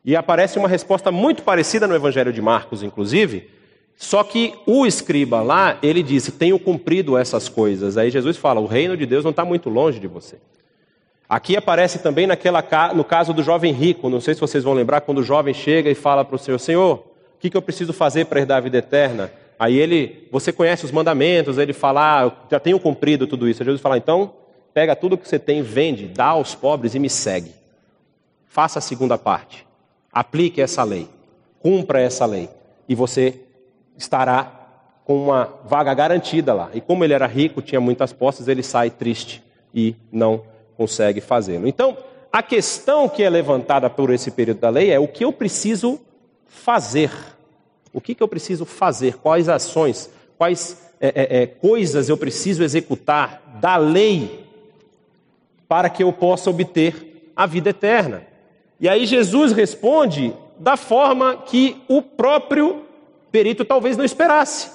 E 0.03 0.15
aparece 0.15 0.57
uma 0.57 0.67
resposta 0.67 1.11
muito 1.11 1.43
parecida 1.43 1.85
no 1.85 1.93
evangelho 1.93 2.33
de 2.33 2.41
Marcos, 2.41 2.81
inclusive, 2.81 3.47
só 3.95 4.23
que 4.23 4.55
o 4.65 4.83
escriba 4.87 5.43
lá, 5.43 5.77
ele 5.83 6.01
disse: 6.01 6.31
Tenho 6.31 6.57
cumprido 6.57 7.15
essas 7.15 7.47
coisas. 7.47 7.97
Aí 7.97 8.09
Jesus 8.09 8.35
fala: 8.35 8.59
O 8.59 8.65
reino 8.65 8.97
de 8.97 9.05
Deus 9.05 9.23
não 9.23 9.31
está 9.31 9.45
muito 9.45 9.69
longe 9.69 9.99
de 9.99 10.07
você. 10.07 10.37
Aqui 11.27 11.57
aparece 11.57 11.99
também 11.99 12.27
naquela, 12.27 12.63
no 12.93 13.03
caso 13.03 13.33
do 13.33 13.41
jovem 13.41 13.73
rico. 13.73 14.09
Não 14.09 14.21
sei 14.21 14.35
se 14.35 14.41
vocês 14.41 14.63
vão 14.63 14.73
lembrar 14.73 15.01
quando 15.01 15.19
o 15.19 15.23
jovem 15.23 15.53
chega 15.53 15.89
e 15.89 15.95
fala 15.95 16.23
para 16.23 16.35
o 16.35 16.39
Senhor: 16.39 16.59
Senhor, 16.59 16.97
o 16.97 17.39
que, 17.39 17.49
que 17.49 17.57
eu 17.57 17.61
preciso 17.61 17.93
fazer 17.93 18.25
para 18.25 18.39
herdar 18.39 18.57
a 18.57 18.61
vida 18.61 18.77
eterna? 18.77 19.31
Aí 19.57 19.75
ele, 19.75 20.27
você 20.31 20.51
conhece 20.51 20.85
os 20.85 20.91
mandamentos, 20.91 21.57
ele 21.57 21.73
fala: 21.73 22.25
ah, 22.25 22.31
já 22.51 22.59
tenho 22.59 22.79
cumprido 22.79 23.25
tudo 23.25 23.49
isso. 23.49 23.63
Aí 23.63 23.65
Jesus 23.65 23.81
fala: 23.81 23.97
Então, 23.97 24.33
pega 24.73 24.95
tudo 24.95 25.17
que 25.17 25.27
você 25.27 25.39
tem, 25.39 25.63
vende, 25.63 26.07
dá 26.07 26.27
aos 26.27 26.53
pobres 26.53 26.93
e 26.93 26.99
me 26.99 27.09
segue. 27.09 27.51
faça 28.45 28.79
a 28.79 28.81
segunda 28.81 29.17
parte. 29.17 29.65
Aplique 30.13 30.61
essa 30.61 30.83
lei. 30.83 31.09
Cumpra 31.59 31.99
essa 31.99 32.25
lei. 32.25 32.49
E 32.87 32.93
você 32.93 33.41
estará 33.97 34.51
com 35.03 35.23
uma 35.23 35.49
vaga 35.65 35.93
garantida 35.93 36.53
lá. 36.53 36.69
E 36.73 36.79
como 36.79 37.03
ele 37.03 37.13
era 37.13 37.25
rico, 37.25 37.61
tinha 37.61 37.81
muitas 37.81 38.13
posses, 38.13 38.47
ele 38.47 38.63
sai 38.63 38.89
triste 38.89 39.43
e 39.73 39.95
não 40.11 40.43
consegue 40.77 41.21
fazê-lo. 41.21 41.67
Então, 41.67 41.97
a 42.31 42.43
questão 42.43 43.07
que 43.07 43.23
é 43.23 43.29
levantada 43.29 43.89
por 43.89 44.11
esse 44.11 44.29
período 44.29 44.59
da 44.59 44.69
lei 44.69 44.91
é 44.91 44.99
o 44.99 45.07
que 45.07 45.23
eu 45.23 45.31
preciso 45.31 45.99
fazer. 46.45 47.11
O 47.93 48.01
que, 48.01 48.13
que 48.13 48.21
eu 48.21 48.27
preciso 48.27 48.65
fazer? 48.65 49.15
Quais 49.17 49.47
ações, 49.47 50.09
quais 50.37 50.77
é, 50.99 51.07
é, 51.07 51.43
é, 51.43 51.47
coisas 51.47 52.09
eu 52.09 52.17
preciso 52.17 52.63
executar 52.63 53.41
da 53.61 53.77
lei 53.77 54.45
para 55.67 55.89
que 55.89 56.03
eu 56.03 56.11
possa 56.11 56.49
obter 56.49 57.31
a 57.35 57.45
vida 57.45 57.69
eterna? 57.69 58.23
E 58.79 58.89
aí 58.89 59.05
Jesus 59.05 59.53
responde 59.53 60.33
da 60.59 60.75
forma 60.75 61.37
que 61.37 61.81
o 61.87 62.01
próprio 62.01 62.83
perito 63.31 63.63
talvez 63.63 63.95
não 63.95 64.03
esperasse. 64.03 64.71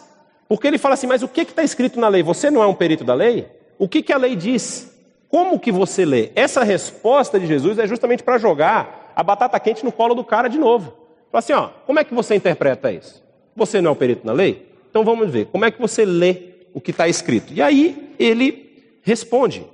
Porque 0.49 0.67
ele 0.67 0.79
fala 0.79 0.95
assim: 0.95 1.07
Mas 1.07 1.23
o 1.23 1.29
que 1.29 1.43
está 1.43 1.63
escrito 1.63 2.01
na 2.01 2.09
lei? 2.09 2.23
Você 2.23 2.51
não 2.51 2.63
é 2.63 2.67
um 2.67 2.75
perito 2.75 3.05
da 3.05 3.15
lei? 3.15 3.47
O 3.79 3.89
que, 3.89 4.03
que 4.03 4.13
a 4.13 4.17
lei 4.17 4.35
diz? 4.35 4.90
Como 5.31 5.61
que 5.61 5.71
você 5.71 6.05
lê? 6.05 6.31
Essa 6.35 6.65
resposta 6.65 7.39
de 7.39 7.47
Jesus 7.47 7.79
é 7.79 7.87
justamente 7.87 8.23
para 8.23 8.37
jogar 8.37 9.13
a 9.15 9.23
batata 9.23 9.61
quente 9.61 9.85
no 9.85 9.93
colo 9.93 10.15
do 10.15 10.25
cara 10.25 10.49
de 10.49 10.59
novo. 10.59 10.93
Fala 11.31 11.39
assim, 11.39 11.53
ó, 11.53 11.69
como 11.87 12.01
é 12.01 12.05
que 12.05 12.13
você 12.13 12.35
interpreta 12.35 12.91
isso? 12.91 13.23
Você 13.55 13.81
não 13.81 13.91
é 13.91 13.93
um 13.93 13.97
perito 13.97 14.27
na 14.27 14.33
lei? 14.33 14.69
Então 14.91 15.05
vamos 15.05 15.31
ver, 15.31 15.47
como 15.47 15.65
é 15.65 15.71
que 15.71 15.81
você 15.81 16.05
lê 16.05 16.55
o 16.75 16.81
que 16.81 16.91
está 16.91 17.07
escrito? 17.07 17.53
E 17.53 17.63
aí 17.63 18.13
ele 18.19 18.99
responde: 19.03 19.65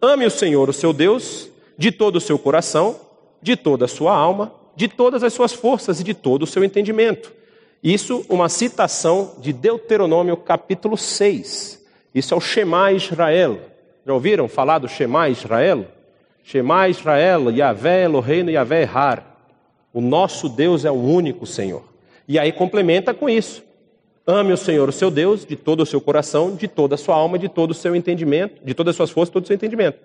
Ame 0.00 0.24
o 0.24 0.30
Senhor, 0.30 0.68
o 0.68 0.72
seu 0.72 0.92
Deus, 0.92 1.50
de 1.76 1.92
todo 1.92 2.16
o 2.16 2.20
seu 2.20 2.38
coração, 2.38 2.96
de 3.42 3.54
toda 3.54 3.84
a 3.84 3.88
sua 3.88 4.14
alma, 4.14 4.54
de 4.74 4.88
todas 4.88 5.22
as 5.22 5.34
suas 5.34 5.52
forças 5.52 6.00
e 6.00 6.04
de 6.04 6.14
todo 6.14 6.44
o 6.44 6.46
seu 6.46 6.64
entendimento. 6.64 7.32
Isso, 7.82 8.24
uma 8.28 8.48
citação 8.48 9.34
de 9.38 9.52
Deuteronômio 9.52 10.36
capítulo 10.36 10.96
6. 10.96 11.84
Isso 12.14 12.32
é 12.32 12.36
o 12.36 12.40
Shema 12.40 12.92
Israel. 12.92 13.58
Já 14.04 14.12
ouviram 14.12 14.48
falar 14.48 14.78
do 14.78 14.88
Shema 14.88 15.28
Israel? 15.28 15.86
Shema 16.42 16.88
Israel, 16.88 17.50
Yahvé 17.50 18.04
Eloheinu, 18.04 18.50
Yahvé 18.50 18.84
Har. 18.84 19.24
O 19.92 20.00
nosso 20.00 20.48
Deus 20.48 20.84
é 20.84 20.90
o 20.90 20.94
único 20.94 21.46
Senhor. 21.46 21.84
E 22.26 22.38
aí 22.38 22.50
complementa 22.50 23.14
com 23.14 23.28
isso. 23.28 23.62
Ame 24.26 24.52
o 24.52 24.56
Senhor, 24.56 24.88
o 24.88 24.92
seu 24.92 25.10
Deus, 25.10 25.44
de 25.44 25.56
todo 25.56 25.82
o 25.82 25.86
seu 25.86 26.00
coração, 26.00 26.54
de 26.54 26.66
toda 26.66 26.94
a 26.94 26.98
sua 26.98 27.14
alma, 27.14 27.38
de 27.38 27.48
todo 27.48 27.72
o 27.72 27.74
seu 27.74 27.94
entendimento, 27.94 28.64
de 28.64 28.74
todas 28.74 28.92
as 28.92 28.96
suas 28.96 29.10
forças, 29.10 29.32
todo 29.32 29.44
o 29.44 29.46
seu 29.46 29.54
entendimento. 29.54 29.98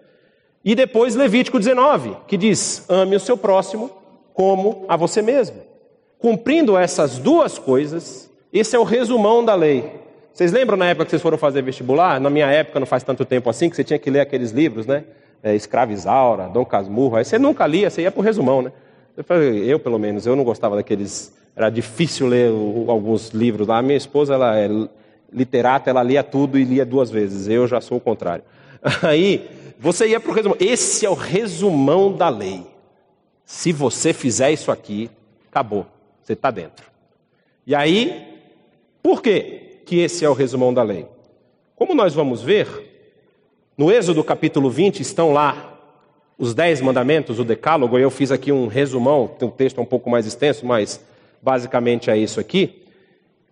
E 0.65 0.75
depois 0.75 1.15
Levítico 1.15 1.59
19, 1.59 2.17
que 2.27 2.37
diz: 2.37 2.85
ame 2.89 3.15
o 3.15 3.19
seu 3.19 3.37
próximo 3.37 3.91
como 4.33 4.85
a 4.87 4.95
você 4.95 5.21
mesmo. 5.21 5.57
Cumprindo 6.19 6.77
essas 6.77 7.17
duas 7.17 7.57
coisas, 7.57 8.31
esse 8.51 8.75
é 8.75 8.79
o 8.79 8.83
resumão 8.83 9.45
da 9.45 9.55
lei. 9.55 10.06
Vocês 10.37 10.51
lembram 10.51 10.77
na 10.77 10.85
época 10.85 11.05
que 11.05 11.09
vocês 11.09 11.21
foram 11.23 11.35
fazer 11.35 11.63
vestibular? 11.63 12.21
Na 12.21 12.29
minha 12.29 12.45
época, 12.45 12.79
não 12.79 12.85
faz 12.85 13.01
tanto 13.01 13.25
tempo 13.25 13.49
assim, 13.49 13.71
que 13.71 13.75
você 13.75 13.83
tinha 13.83 13.97
que 13.97 14.07
ler 14.07 14.19
aqueles 14.19 14.51
livros, 14.51 14.85
né? 14.85 15.03
É, 15.41 15.55
Escravizaura, 15.55 16.47
Dom 16.47 16.63
Casmurro. 16.63 17.15
Aí 17.15 17.25
você 17.25 17.39
nunca 17.39 17.65
lia, 17.65 17.89
você 17.89 18.03
ia 18.03 18.11
para 18.11 18.19
o 18.19 18.23
resumão, 18.23 18.61
né? 18.61 18.71
Eu, 19.65 19.79
pelo 19.79 19.97
menos, 19.97 20.27
eu 20.27 20.35
não 20.35 20.43
gostava 20.43 20.75
daqueles. 20.75 21.33
Era 21.55 21.71
difícil 21.71 22.27
ler 22.27 22.51
alguns 22.87 23.29
livros 23.29 23.67
lá. 23.67 23.81
Minha 23.81 23.97
esposa, 23.97 24.35
ela 24.35 24.55
é 24.55 24.69
literata, 25.33 25.89
ela 25.89 26.03
lia 26.03 26.21
tudo 26.21 26.59
e 26.59 26.63
lia 26.63 26.85
duas 26.85 27.09
vezes. 27.09 27.47
Eu 27.47 27.67
já 27.67 27.81
sou 27.81 27.97
o 27.97 28.01
contrário. 28.01 28.43
Aí, 29.01 29.49
você 29.79 30.07
ia 30.07 30.19
para 30.19 30.29
o 30.29 30.35
resumão. 30.35 30.57
Esse 30.59 31.03
é 31.03 31.09
o 31.09 31.15
resumão 31.15 32.13
da 32.13 32.29
lei. 32.29 32.63
Se 33.43 33.71
você 33.71 34.13
fizer 34.13 34.51
isso 34.51 34.71
aqui, 34.71 35.09
acabou. 35.49 35.87
Você 36.21 36.33
está 36.33 36.51
dentro. 36.51 36.85
E 37.65 37.73
aí, 37.73 38.39
por 39.01 39.19
que 39.19 39.66
que 39.87 39.99
esse 39.99 40.25
é 40.25 40.29
o 40.29 40.33
resumão 40.33 40.73
da 40.73 40.83
lei? 40.83 41.07
Como 41.73 41.95
nós 41.95 42.13
vamos 42.13 42.41
ver, 42.41 42.67
no 43.77 43.89
Êxodo 43.89 44.21
capítulo 44.21 44.69
20 44.69 44.99
estão 44.99 45.31
lá 45.31 45.79
os 46.37 46.53
dez 46.53 46.81
mandamentos, 46.81 47.39
o 47.39 47.45
decálogo, 47.45 47.97
eu 47.97 48.11
fiz 48.11 48.29
aqui 48.29 48.51
um 48.51 48.67
resumão, 48.67 49.27
tem 49.27 49.47
um 49.47 49.51
texto 49.51 49.79
um 49.79 49.85
pouco 49.85 50.09
mais 50.09 50.25
extenso, 50.25 50.65
mas 50.65 51.01
basicamente 51.41 52.11
é 52.11 52.17
isso 52.17 52.37
aqui. 52.37 52.83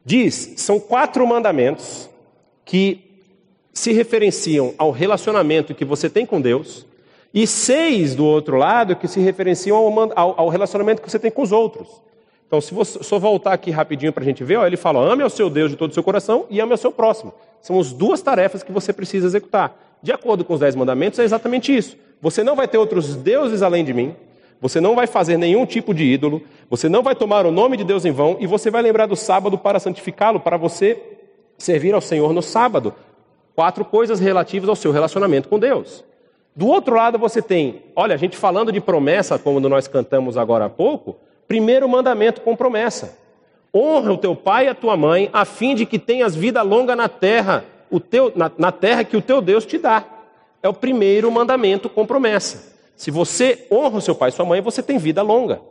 Diz, 0.04 0.56
são 0.58 0.78
quatro 0.78 1.26
mandamentos 1.26 2.10
que 2.66 3.00
se 3.74 3.94
referenciam 3.94 4.74
ao 4.78 4.92
relacionamento 4.92 5.74
que 5.74 5.86
você 5.86 6.10
tem 6.10 6.26
com 6.26 6.42
Deus, 6.42 6.86
e 7.34 7.48
seis 7.48 8.14
do 8.14 8.26
outro 8.26 8.58
lado 8.58 8.96
que 8.96 9.08
se 9.08 9.22
referenciam 9.22 9.78
ao, 10.16 10.40
ao 10.42 10.50
relacionamento 10.50 11.02
que 11.02 11.10
você 11.10 11.18
tem 11.18 11.32
com 11.32 11.42
os 11.42 11.54
outros. 11.54 11.88
Então, 12.56 12.62
se 12.62 12.74
você 12.74 13.04
só 13.04 13.20
voltar 13.20 13.52
aqui 13.52 13.70
rapidinho 13.70 14.14
para 14.14 14.24
a 14.24 14.26
gente 14.26 14.42
ver, 14.42 14.56
ó, 14.56 14.66
ele 14.66 14.78
fala: 14.78 15.02
ame 15.02 15.22
ao 15.22 15.30
seu 15.30 15.50
Deus 15.50 15.72
de 15.72 15.76
todo 15.76 15.92
o 15.92 15.94
seu 15.94 16.02
coração 16.02 16.46
e 16.50 16.62
ame 16.62 16.72
ao 16.72 16.78
seu 16.78 16.90
próximo. 16.90 17.34
São 17.62 17.78
as 17.78 17.92
duas 17.92 18.22
tarefas 18.22 18.64
que 18.64 18.72
você 18.72 18.94
precisa 18.94 19.28
executar. 19.28 19.78
De 20.02 20.14
acordo 20.14 20.46
com 20.46 20.54
os 20.54 20.62
dez 20.62 20.74
mandamentos, 20.74 21.20
é 21.20 21.26
exatamente 21.26 21.76
isso. 21.76 21.98
Você 22.22 22.46
não 22.46 22.56
vai 22.56 22.66
ter 22.66 22.78
outros 22.78 23.14
deuses 23.14 23.62
além 23.62 23.84
de 23.84 23.94
mim, 23.94 24.16
você 24.62 24.80
não 24.80 24.96
vai 24.96 25.06
fazer 25.06 25.36
nenhum 25.36 25.66
tipo 25.66 25.94
de 25.94 26.06
ídolo, 26.06 26.44
você 26.70 26.88
não 26.88 27.04
vai 27.04 27.14
tomar 27.14 27.46
o 27.46 27.52
nome 27.52 27.76
de 27.76 27.84
Deus 27.84 28.06
em 28.06 28.12
vão 28.12 28.38
e 28.40 28.48
você 28.48 28.72
vai 28.72 28.82
lembrar 28.82 29.06
do 29.06 29.18
sábado 29.18 29.58
para 29.58 29.78
santificá-lo, 29.78 30.40
para 30.40 30.56
você 30.56 30.98
servir 31.58 31.94
ao 31.94 32.00
Senhor 32.00 32.32
no 32.32 32.42
sábado. 32.42 32.94
Quatro 33.54 33.84
coisas 33.84 34.22
relativas 34.22 34.70
ao 34.70 34.78
seu 34.78 34.94
relacionamento 34.94 35.50
com 35.50 35.60
Deus. 35.60 36.06
Do 36.56 36.68
outro 36.68 36.96
lado, 36.96 37.20
você 37.20 37.42
tem, 37.42 37.82
olha, 37.98 38.16
a 38.16 38.18
gente 38.18 38.38
falando 38.38 38.72
de 38.72 38.80
promessa, 38.80 39.38
como 39.38 39.60
nós 39.60 39.90
cantamos 39.90 40.38
agora 40.38 40.66
há 40.66 40.70
pouco, 40.70 41.18
Primeiro 41.48 41.88
mandamento 41.88 42.42
com 42.42 42.56
promessa: 42.56 43.18
honra 43.74 44.14
o 44.14 44.18
teu 44.18 44.36
pai 44.36 44.66
e 44.66 44.70
a 44.70 44.76
tua 44.76 44.96
mãe, 44.96 45.30
a 45.34 45.46
fim 45.46 45.76
de 45.76 45.86
que 45.86 46.00
tenhas 46.00 46.36
vida 46.36 46.62
longa 46.62 46.96
na 46.96 47.10
terra, 47.10 47.66
o 47.90 48.00
teu, 48.00 48.32
na, 48.36 48.52
na 48.58 48.72
terra 48.72 49.04
que 49.04 49.18
o 49.18 49.22
teu 49.22 49.42
Deus 49.42 49.66
te 49.66 49.78
dá. 49.78 50.04
É 50.64 50.70
o 50.70 50.74
primeiro 50.74 51.32
mandamento 51.32 51.90
com 51.90 52.06
promessa. 52.06 52.76
Se 52.96 53.12
você 53.12 53.68
honra 53.72 53.98
o 53.98 54.02
seu 54.02 54.16
pai 54.16 54.30
e 54.30 54.32
sua 54.32 54.46
mãe, 54.46 54.62
você 54.62 54.82
tem 54.82 54.98
vida 54.98 55.22
longa. 55.22 55.62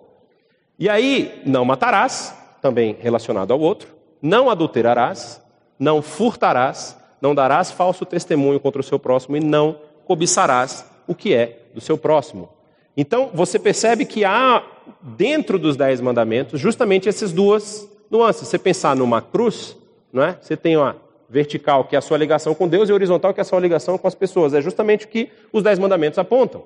E 0.79 0.89
aí, 0.89 1.43
não 1.47 1.65
matarás, 1.65 2.37
também 2.61 2.97
relacionado 3.01 3.53
ao 3.53 3.61
outro, 3.61 3.89
não 4.21 4.51
adulterarás, 4.51 5.41
não 5.79 6.03
furtarás, 6.03 6.97
não 7.21 7.35
darás 7.35 7.71
falso 7.71 8.05
testemunho 8.05 8.61
contra 8.61 8.81
o 8.81 8.85
seu 8.85 8.99
próximo 8.99 9.37
e 9.37 9.41
não 9.41 9.79
cobiçarás 10.05 10.85
o 11.07 11.15
que 11.15 11.35
é 11.35 11.61
do 11.75 11.81
seu 11.81 11.97
próximo. 11.97 12.49
Então, 12.97 13.31
você 13.33 13.59
percebe 13.59 14.05
que 14.05 14.25
há 14.25 14.63
dentro 15.01 15.59
dos 15.59 15.77
dez 15.77 16.01
mandamentos 16.01 16.61
justamente 16.61 17.09
essas 17.09 17.33
duas 17.33 17.89
nuances. 18.11 18.49
Você 18.49 18.59
pensar 18.59 18.95
numa 18.97 19.21
cruz, 19.21 19.77
não 20.13 20.23
é? 20.23 20.39
Você 20.41 20.57
tem 20.57 20.77
uma 20.77 20.97
vertical, 21.29 21.85
que 21.85 21.97
é 21.97 21.99
a 21.99 22.03
sua 22.03 22.17
ligação 22.17 22.55
com 22.55 22.69
Deus, 22.69 22.89
e 22.89 22.93
horizontal, 22.93 23.35
que 23.35 23.41
é 23.41 23.43
a 23.43 23.45
sua 23.45 23.59
ligação 23.59 23.99
com 23.99 24.07
as 24.07 24.15
pessoas. 24.15 24.55
É 24.55 24.61
justamente 24.61 25.07
o 25.07 25.09
que 25.09 25.31
os 25.53 25.63
dez 25.63 25.79
mandamentos 25.79 26.19
apontam. 26.19 26.63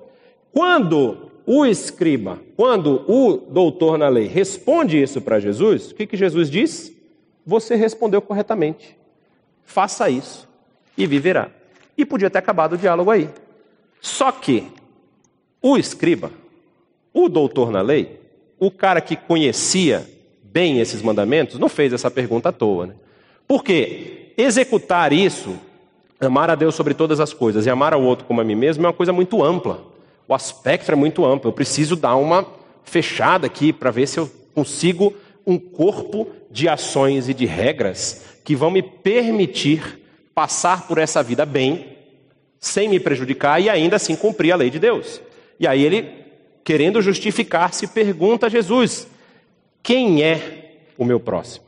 Quando 0.51 1.31
o 1.45 1.65
escriba, 1.65 2.39
quando 2.55 3.03
o 3.07 3.37
doutor 3.37 3.97
na 3.97 4.07
lei 4.07 4.27
responde 4.27 5.01
isso 5.01 5.21
para 5.21 5.39
Jesus, 5.39 5.91
o 5.91 5.95
que, 5.95 6.05
que 6.05 6.17
Jesus 6.17 6.49
diz? 6.49 6.93
Você 7.45 7.75
respondeu 7.75 8.21
corretamente. 8.21 8.95
Faça 9.63 10.09
isso 10.09 10.47
e 10.95 11.07
viverá. 11.07 11.49
E 11.97 12.05
podia 12.05 12.29
ter 12.29 12.37
acabado 12.39 12.73
o 12.73 12.77
diálogo 12.77 13.09
aí. 13.09 13.29
Só 13.99 14.31
que 14.31 14.67
o 15.61 15.77
escriba, 15.77 16.31
o 17.25 17.29
doutor 17.29 17.71
na 17.71 17.81
lei, 17.81 18.19
o 18.59 18.69
cara 18.69 19.01
que 19.01 19.15
conhecia 19.15 20.07
bem 20.43 20.79
esses 20.79 21.01
mandamentos, 21.01 21.59
não 21.59 21.69
fez 21.69 21.93
essa 21.93 22.09
pergunta 22.09 22.49
à 22.49 22.51
toa. 22.51 22.87
Né? 22.87 22.93
Porque 23.47 24.33
executar 24.37 25.13
isso, 25.13 25.55
amar 26.19 26.49
a 26.49 26.55
Deus 26.55 26.75
sobre 26.75 26.93
todas 26.93 27.19
as 27.19 27.33
coisas 27.33 27.65
e 27.65 27.69
amar 27.69 27.93
ao 27.93 28.01
outro 28.01 28.25
como 28.25 28.41
a 28.41 28.43
mim 28.43 28.55
mesmo, 28.55 28.85
é 28.85 28.87
uma 28.87 28.93
coisa 28.93 29.13
muito 29.13 29.43
ampla. 29.43 29.83
O 30.27 30.33
aspecto 30.33 30.91
é 30.91 30.95
muito 30.95 31.25
amplo. 31.25 31.49
Eu 31.49 31.53
preciso 31.53 31.95
dar 31.95 32.15
uma 32.15 32.45
fechada 32.83 33.47
aqui 33.47 33.71
para 33.71 33.91
ver 33.91 34.07
se 34.07 34.19
eu 34.19 34.29
consigo 34.53 35.13
um 35.45 35.57
corpo 35.57 36.27
de 36.51 36.67
ações 36.67 37.29
e 37.29 37.33
de 37.33 37.45
regras 37.45 38.25
que 38.43 38.55
vão 38.55 38.69
me 38.69 38.81
permitir 38.81 39.99
passar 40.33 40.87
por 40.87 40.97
essa 40.97 41.21
vida 41.23 41.45
bem, 41.45 41.97
sem 42.59 42.87
me 42.87 42.99
prejudicar 42.99 43.61
e 43.61 43.69
ainda 43.69 43.95
assim 43.95 44.15
cumprir 44.15 44.51
a 44.51 44.55
lei 44.55 44.69
de 44.69 44.79
Deus. 44.79 45.21
E 45.59 45.67
aí 45.67 45.83
ele, 45.83 46.18
querendo 46.69 47.01
justificar-se, 47.01 47.87
pergunta 47.87 48.45
a 48.45 48.49
Jesus: 48.49 49.07
Quem 49.81 50.21
é 50.21 50.83
o 50.99 51.03
meu 51.03 51.19
próximo? 51.19 51.65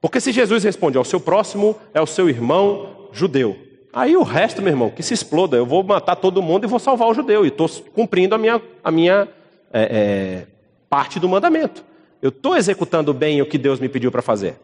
Porque 0.00 0.18
se 0.18 0.32
Jesus 0.32 0.64
responde 0.64 0.96
ao 0.96 1.04
seu 1.04 1.20
próximo, 1.20 1.76
é 1.92 2.00
o 2.00 2.06
seu 2.06 2.26
irmão 2.26 3.10
judeu. 3.12 3.54
Aí 3.92 4.16
o 4.16 4.22
resto, 4.22 4.62
meu 4.62 4.72
irmão, 4.72 4.88
que 4.88 5.02
se 5.02 5.12
exploda. 5.12 5.58
Eu 5.58 5.66
vou 5.66 5.82
matar 5.82 6.16
todo 6.16 6.40
mundo 6.40 6.64
e 6.64 6.66
vou 6.66 6.78
salvar 6.78 7.06
o 7.06 7.12
judeu. 7.12 7.44
E 7.44 7.48
estou 7.48 7.68
cumprindo 7.92 8.34
a 8.34 8.38
minha, 8.38 8.62
a 8.82 8.90
minha 8.90 9.28
é, 9.70 9.82
é, 9.82 10.46
parte 10.88 11.20
do 11.20 11.28
mandamento. 11.28 11.84
Eu 12.22 12.30
estou 12.30 12.56
executando 12.56 13.12
bem 13.12 13.42
o 13.42 13.46
que 13.46 13.58
Deus 13.58 13.78
me 13.78 13.90
pediu 13.90 14.10
para 14.10 14.22
fazer. 14.22 14.58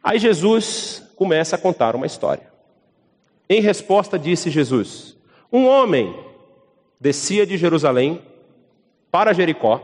Aí 0.00 0.20
Jesus 0.20 1.02
começa 1.16 1.56
a 1.56 1.58
contar 1.58 1.96
uma 1.96 2.06
história. 2.06 2.46
Em 3.48 3.60
resposta, 3.60 4.16
disse 4.16 4.48
Jesus: 4.48 5.16
Um 5.52 5.66
homem 5.66 6.14
descia 7.02 7.44
de 7.44 7.58
Jerusalém 7.58 8.22
para 9.10 9.32
Jericó 9.32 9.82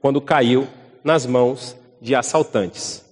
quando 0.00 0.22
caiu 0.22 0.66
nas 1.04 1.26
mãos 1.26 1.76
de 2.00 2.14
assaltantes. 2.14 3.04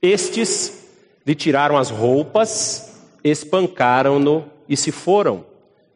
Estes 0.00 0.86
lhe 1.26 1.34
tiraram 1.34 1.76
as 1.76 1.90
roupas, 1.90 3.02
espancaram-no 3.24 4.44
e 4.68 4.76
se 4.76 4.92
foram, 4.92 5.44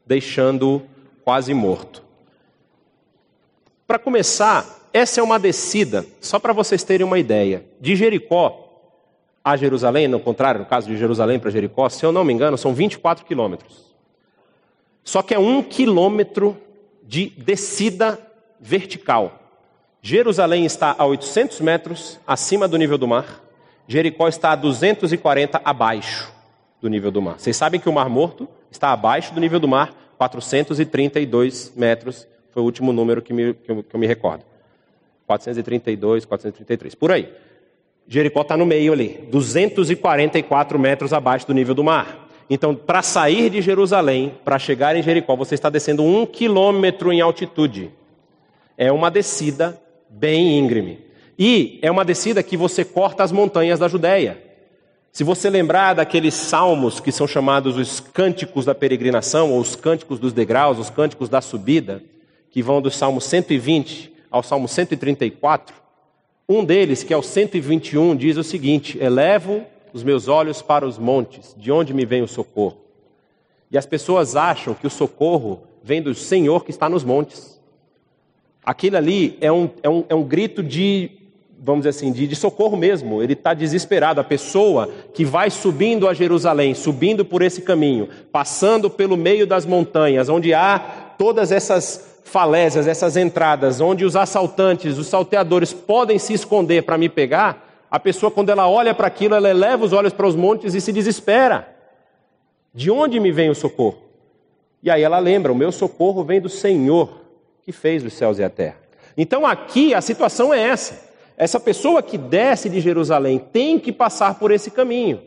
deixando-o 0.05 0.83
quase 1.25 1.55
morto. 1.55 2.03
Para 3.87 3.99
começar, 3.99 4.91
essa 4.93 5.21
é 5.21 5.23
uma 5.23 5.39
descida, 5.39 6.05
só 6.21 6.41
para 6.41 6.53
vocês 6.53 6.83
terem 6.83 7.07
uma 7.07 7.21
ideia. 7.21 7.65
De 7.81 7.95
Jericó 7.95 8.83
a 9.45 9.57
Jerusalém, 9.57 10.09
no 10.09 10.19
contrário, 10.19 10.61
no 10.61 10.67
caso 10.67 10.89
de 10.89 10.97
Jerusalém 10.97 11.39
para 11.39 11.51
Jericó, 11.51 11.89
se 11.89 12.05
eu 12.05 12.11
não 12.11 12.25
me 12.25 12.33
engano, 12.33 12.59
são 12.59 12.75
24 12.75 13.25
quilômetros. 13.25 13.88
Só 15.09 15.23
que 15.23 15.33
é 15.33 15.39
um 15.39 15.63
quilômetro 15.63 16.55
de 17.03 17.31
descida 17.31 18.21
vertical. 18.61 19.41
Jerusalém 20.03 20.67
está 20.67 20.95
a 20.99 21.07
800 21.07 21.63
metros 21.63 22.21
acima 22.27 22.69
do 22.69 22.77
nível 22.77 22.99
do 22.99 23.09
mar, 23.09 23.43
Jericó 23.87 24.29
está 24.29 24.53
a 24.53 24.55
240 24.55 25.63
abaixo 25.65 26.31
do 26.79 26.91
nível 26.91 27.11
do 27.11 27.23
mar. 27.23 27.39
Vocês 27.39 27.57
sabem 27.57 27.81
que 27.81 27.89
o 27.89 27.93
Mar 27.93 28.11
Morto 28.11 28.47
está 28.71 28.93
abaixo 28.93 29.33
do 29.33 29.41
nível 29.41 29.59
do 29.59 29.67
mar, 29.67 29.95
432 30.19 31.73
metros, 31.75 32.29
foi 32.51 32.63
o 32.63 32.67
último 32.67 32.93
número 32.93 33.23
que, 33.23 33.33
me, 33.33 33.55
que, 33.55 33.71
eu, 33.73 33.83
que 33.83 33.97
eu 33.97 33.99
me 33.99 34.07
recordo. 34.07 34.45
432, 35.27 36.27
433, 36.27 36.95
por 36.95 37.13
aí. 37.13 37.33
Jericó 38.07 38.43
está 38.43 38.59
no 38.59 38.67
meio 38.67 38.93
ali, 38.93 39.27
244 39.31 40.79
metros 40.79 41.15
abaixo 41.15 41.47
do 41.47 41.55
nível 41.55 41.75
do 41.75 41.83
mar. 41.83 42.28
Então, 42.51 42.75
para 42.75 43.03
sair 43.03 43.51
de 43.51 43.61
Jerusalém, 43.61 44.35
para 44.45 44.59
chegar 44.59 44.97
em 44.97 45.03
Jericó, 45.03 45.37
você 45.37 45.55
está 45.55 45.69
descendo 45.69 46.03
um 46.03 46.25
quilômetro 46.25 47.13
em 47.13 47.21
altitude. 47.21 47.91
É 48.77 48.91
uma 48.91 49.11
descida 49.11 49.81
bem 50.09 50.59
íngreme. 50.59 51.01
E 51.39 51.79
é 51.83 51.91
uma 51.91 52.05
descida 52.05 52.43
que 52.43 52.57
você 52.57 52.85
corta 52.85 53.23
as 53.23 53.31
montanhas 53.31 53.79
da 53.79 53.87
Judéia. 53.87 54.43
Se 55.13 55.25
você 55.25 55.51
lembrar 55.51 55.95
daqueles 55.95 56.35
salmos 56.35 57.01
que 57.01 57.13
são 57.13 57.27
chamados 57.27 57.77
os 57.77 58.01
cânticos 58.01 58.65
da 58.65 58.75
peregrinação, 58.75 59.53
ou 59.53 59.61
os 59.61 59.77
cânticos 59.77 60.19
dos 60.19 60.33
degraus, 60.33 60.79
os 60.79 60.91
cânticos 60.91 61.29
da 61.29 61.41
subida, 61.41 62.03
que 62.51 62.63
vão 62.63 62.81
do 62.81 62.91
salmo 62.91 63.21
120 63.21 64.13
ao 64.31 64.43
salmo 64.43 64.69
134, 64.69 65.75
um 66.49 66.65
deles, 66.65 67.03
que 67.03 67.13
é 67.13 67.17
o 67.17 67.23
121, 67.23 68.17
diz 68.17 68.37
o 68.37 68.45
seguinte: 68.45 68.99
Elevo 69.01 69.65
os 69.99 70.05
meus 70.05 70.29
olhos 70.29 70.63
para 70.63 70.87
os 70.87 70.97
montes, 70.99 71.55
de 71.59 71.71
onde 71.73 71.93
me 71.93 72.07
vem 72.07 72.23
o 72.23 72.29
socorro? 72.29 72.79
E 73.71 73.77
as 73.77 73.85
pessoas 73.85 74.37
acham 74.37 74.73
que 74.75 74.87
o 74.87 74.91
socorro 74.91 75.63
vem 75.83 76.01
do 76.01 76.15
Senhor 76.15 76.65
que 76.65 76.71
está 76.71 76.89
nos 76.89 77.05
montes. 77.05 77.61
Aquilo 78.65 78.97
ali 78.97 79.37
é 79.41 79.51
um, 79.51 79.69
é 79.83 79.89
um, 79.89 80.05
é 80.09 80.15
um 80.15 80.23
grito 80.23 80.63
de, 80.63 81.11
vamos 81.59 81.81
dizer 81.81 81.91
assim, 81.91 82.13
de, 82.13 82.27
de 82.27 82.37
socorro 82.37 82.77
mesmo. 82.77 83.23
Ele 83.23 83.33
está 83.33 83.53
desesperado. 83.55 84.21
A 84.21 84.25
pessoa 84.25 84.89
que 85.13 85.25
vai 85.25 85.51
subindo 85.51 86.09
a 86.09 86.15
Jerusalém, 86.15 86.75
subindo 86.75 87.25
por 87.25 87.43
esse 87.43 87.63
caminho, 87.63 88.09
passando 88.33 88.89
pelo 88.89 89.17
meio 89.17 89.47
das 89.47 89.67
montanhas, 89.67 90.29
onde 90.29 90.55
há 90.55 90.79
todas 91.19 91.51
essas 91.51 92.21
falésias, 92.25 92.87
essas 92.87 93.17
entradas, 93.17 93.81
onde 93.81 94.05
os 94.05 94.15
assaltantes, 94.15 94.99
os 94.99 95.09
salteadores 95.09 95.73
podem 95.73 96.19
se 96.19 96.33
esconder 96.33 96.83
para 96.83 96.99
me 96.99 97.09
pegar, 97.09 97.68
a 97.91 97.99
pessoa, 97.99 98.31
quando 98.31 98.51
ela 98.51 98.69
olha 98.69 98.95
para 98.95 99.07
aquilo, 99.07 99.35
ela 99.35 99.49
eleva 99.49 99.85
os 99.85 99.93
olhos 99.93 100.13
para 100.13 100.27
os 100.27 100.37
montes 100.37 100.75
e 100.75 100.81
se 100.81 100.93
desespera. 100.93 101.75
De 102.75 102.91
onde 102.91 103.19
me 103.19 103.33
vem 103.33 103.49
o 103.49 103.55
socorro? 103.55 103.99
E 104.83 104.91
aí 104.91 105.03
ela 105.03 105.19
lembra: 105.19 105.53
o 105.53 105.57
meu 105.57 105.73
socorro 105.73 106.23
vem 106.23 106.41
do 106.41 106.49
Senhor, 106.49 107.21
que 107.63 107.73
fez 107.73 108.05
os 108.05 108.13
céus 108.13 108.39
e 108.39 108.45
a 108.45 108.51
terra. 108.51 108.77
Então 109.17 109.47
aqui 109.47 109.95
a 109.95 110.01
situação 110.01 110.53
é 110.53 110.61
essa. 110.61 111.09
Essa 111.37 111.59
pessoa 111.59 112.03
que 112.03 112.19
desce 112.19 112.69
de 112.69 112.81
Jerusalém 112.81 113.39
tem 113.39 113.79
que 113.79 113.93
passar 113.93 114.39
por 114.39 114.51
esse 114.51 114.71
caminho. 114.71 115.23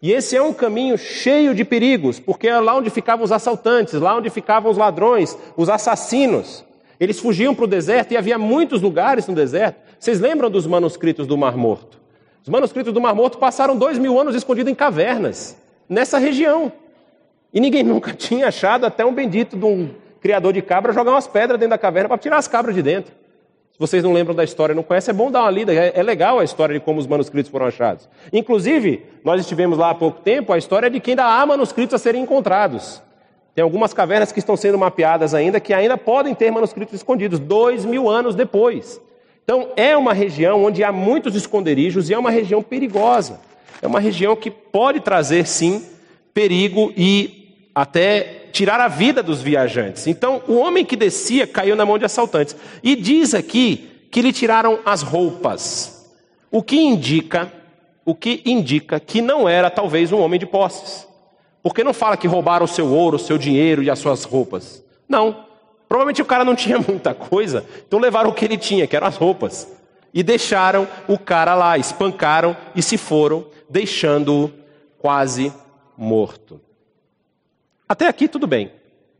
E 0.00 0.10
esse 0.10 0.36
é 0.36 0.42
um 0.42 0.52
caminho 0.52 0.98
cheio 0.98 1.54
de 1.54 1.64
perigos, 1.64 2.18
porque 2.18 2.48
é 2.48 2.58
lá 2.58 2.74
onde 2.74 2.90
ficavam 2.90 3.24
os 3.24 3.30
assaltantes, 3.30 3.94
lá 3.94 4.16
onde 4.16 4.28
ficavam 4.30 4.70
os 4.70 4.76
ladrões, 4.76 5.38
os 5.56 5.68
assassinos. 5.68 6.64
Eles 6.98 7.20
fugiam 7.20 7.54
para 7.54 7.64
o 7.64 7.68
deserto 7.68 8.12
e 8.12 8.16
havia 8.16 8.36
muitos 8.36 8.82
lugares 8.82 9.28
no 9.28 9.34
deserto. 9.34 9.80
Vocês 9.98 10.18
lembram 10.18 10.50
dos 10.50 10.66
manuscritos 10.66 11.26
do 11.26 11.38
Mar 11.38 11.56
Morto? 11.56 12.01
Os 12.42 12.48
manuscritos 12.48 12.92
do 12.92 13.00
Mar 13.00 13.14
Morto 13.14 13.38
passaram 13.38 13.76
dois 13.76 13.98
mil 13.98 14.18
anos 14.18 14.34
escondidos 14.34 14.70
em 14.70 14.74
cavernas, 14.74 15.56
nessa 15.88 16.18
região. 16.18 16.72
E 17.54 17.60
ninguém 17.60 17.82
nunca 17.84 18.12
tinha 18.12 18.48
achado 18.48 18.84
até 18.84 19.04
um 19.04 19.14
bendito 19.14 19.56
de 19.56 19.64
um 19.64 19.90
criador 20.20 20.52
de 20.52 20.60
cabra 20.60 20.92
jogar 20.92 21.12
umas 21.12 21.28
pedras 21.28 21.58
dentro 21.58 21.70
da 21.70 21.78
caverna 21.78 22.08
para 22.08 22.18
tirar 22.18 22.38
as 22.38 22.48
cabras 22.48 22.74
de 22.74 22.82
dentro. 22.82 23.12
Se 23.72 23.78
vocês 23.78 24.02
não 24.04 24.12
lembram 24.12 24.34
da 24.34 24.44
história, 24.44 24.74
não 24.74 24.82
conhecem, 24.82 25.12
é 25.12 25.16
bom 25.16 25.30
dar 25.30 25.42
uma 25.42 25.50
lida. 25.50 25.72
É, 25.72 25.92
é, 25.94 26.02
legal 26.02 26.38
a 26.38 26.44
história 26.44 26.74
de 26.74 26.84
como 26.84 27.00
os 27.00 27.06
manuscritos 27.06 27.50
foram 27.50 27.66
achados. 27.66 28.08
Inclusive, 28.32 29.06
nós 29.24 29.40
estivemos 29.40 29.78
lá 29.78 29.90
há 29.90 29.94
pouco 29.94 30.20
tempo, 30.20 30.52
a 30.52 30.58
história 30.58 30.90
de 30.90 31.00
que 31.00 31.10
ainda 31.10 31.24
há 31.24 31.46
manuscritos 31.46 31.94
a 31.94 31.98
serem 31.98 32.22
encontrados. 32.22 33.02
Tem 33.54 33.62
algumas 33.62 33.94
cavernas 33.94 34.32
que 34.32 34.38
estão 34.38 34.56
sendo 34.56 34.78
mapeadas 34.78 35.32
ainda, 35.32 35.60
que 35.60 35.72
ainda 35.72 35.96
podem 35.96 36.34
ter 36.34 36.50
manuscritos 36.50 36.94
escondidos, 36.94 37.38
dois 37.38 37.84
mil 37.84 38.10
anos 38.10 38.34
depois. 38.34 39.00
Então, 39.44 39.70
é 39.76 39.96
uma 39.96 40.12
região 40.12 40.64
onde 40.64 40.84
há 40.84 40.92
muitos 40.92 41.34
esconderijos 41.34 42.08
e 42.08 42.14
é 42.14 42.18
uma 42.18 42.30
região 42.30 42.62
perigosa. 42.62 43.40
É 43.80 43.86
uma 43.86 43.98
região 43.98 44.36
que 44.36 44.50
pode 44.50 45.00
trazer, 45.00 45.46
sim, 45.46 45.84
perigo 46.32 46.92
e 46.96 47.68
até 47.74 48.48
tirar 48.52 48.80
a 48.80 48.88
vida 48.88 49.22
dos 49.22 49.42
viajantes. 49.42 50.06
Então, 50.06 50.42
o 50.46 50.56
homem 50.56 50.84
que 50.84 50.94
descia 50.94 51.46
caiu 51.46 51.74
na 51.74 51.86
mão 51.86 51.98
de 51.98 52.04
assaltantes. 52.04 52.54
E 52.82 52.94
diz 52.94 53.34
aqui 53.34 53.90
que 54.10 54.22
lhe 54.22 54.32
tiraram 54.32 54.78
as 54.84 55.02
roupas. 55.02 56.10
O 56.50 56.62
que 56.62 56.76
indica, 56.76 57.50
o 58.04 58.14
que 58.14 58.42
indica 58.44 59.00
que 59.00 59.20
não 59.22 59.48
era 59.48 59.70
talvez 59.70 60.12
um 60.12 60.20
homem 60.20 60.38
de 60.38 60.46
posses. 60.46 61.08
Porque 61.62 61.82
não 61.82 61.94
fala 61.94 62.16
que 62.16 62.26
roubaram 62.26 62.64
o 62.64 62.68
seu 62.68 62.88
ouro, 62.92 63.16
o 63.16 63.20
seu 63.20 63.38
dinheiro 63.38 63.82
e 63.82 63.90
as 63.90 63.98
suas 63.98 64.24
roupas. 64.24 64.84
Não. 65.08 65.51
Provavelmente 65.92 66.22
o 66.22 66.24
cara 66.24 66.42
não 66.42 66.56
tinha 66.56 66.78
muita 66.88 67.12
coisa, 67.12 67.66
então 67.86 67.98
levaram 67.98 68.30
o 68.30 68.32
que 68.32 68.46
ele 68.46 68.56
tinha, 68.56 68.86
que 68.86 68.96
eram 68.96 69.06
as 69.06 69.16
roupas. 69.16 69.68
E 70.14 70.22
deixaram 70.22 70.88
o 71.06 71.18
cara 71.18 71.54
lá, 71.54 71.76
espancaram 71.76 72.56
e 72.74 72.80
se 72.80 72.96
foram, 72.96 73.44
deixando-o 73.68 74.50
quase 74.98 75.52
morto. 75.94 76.58
Até 77.86 78.08
aqui 78.08 78.26
tudo 78.26 78.46
bem. 78.46 78.72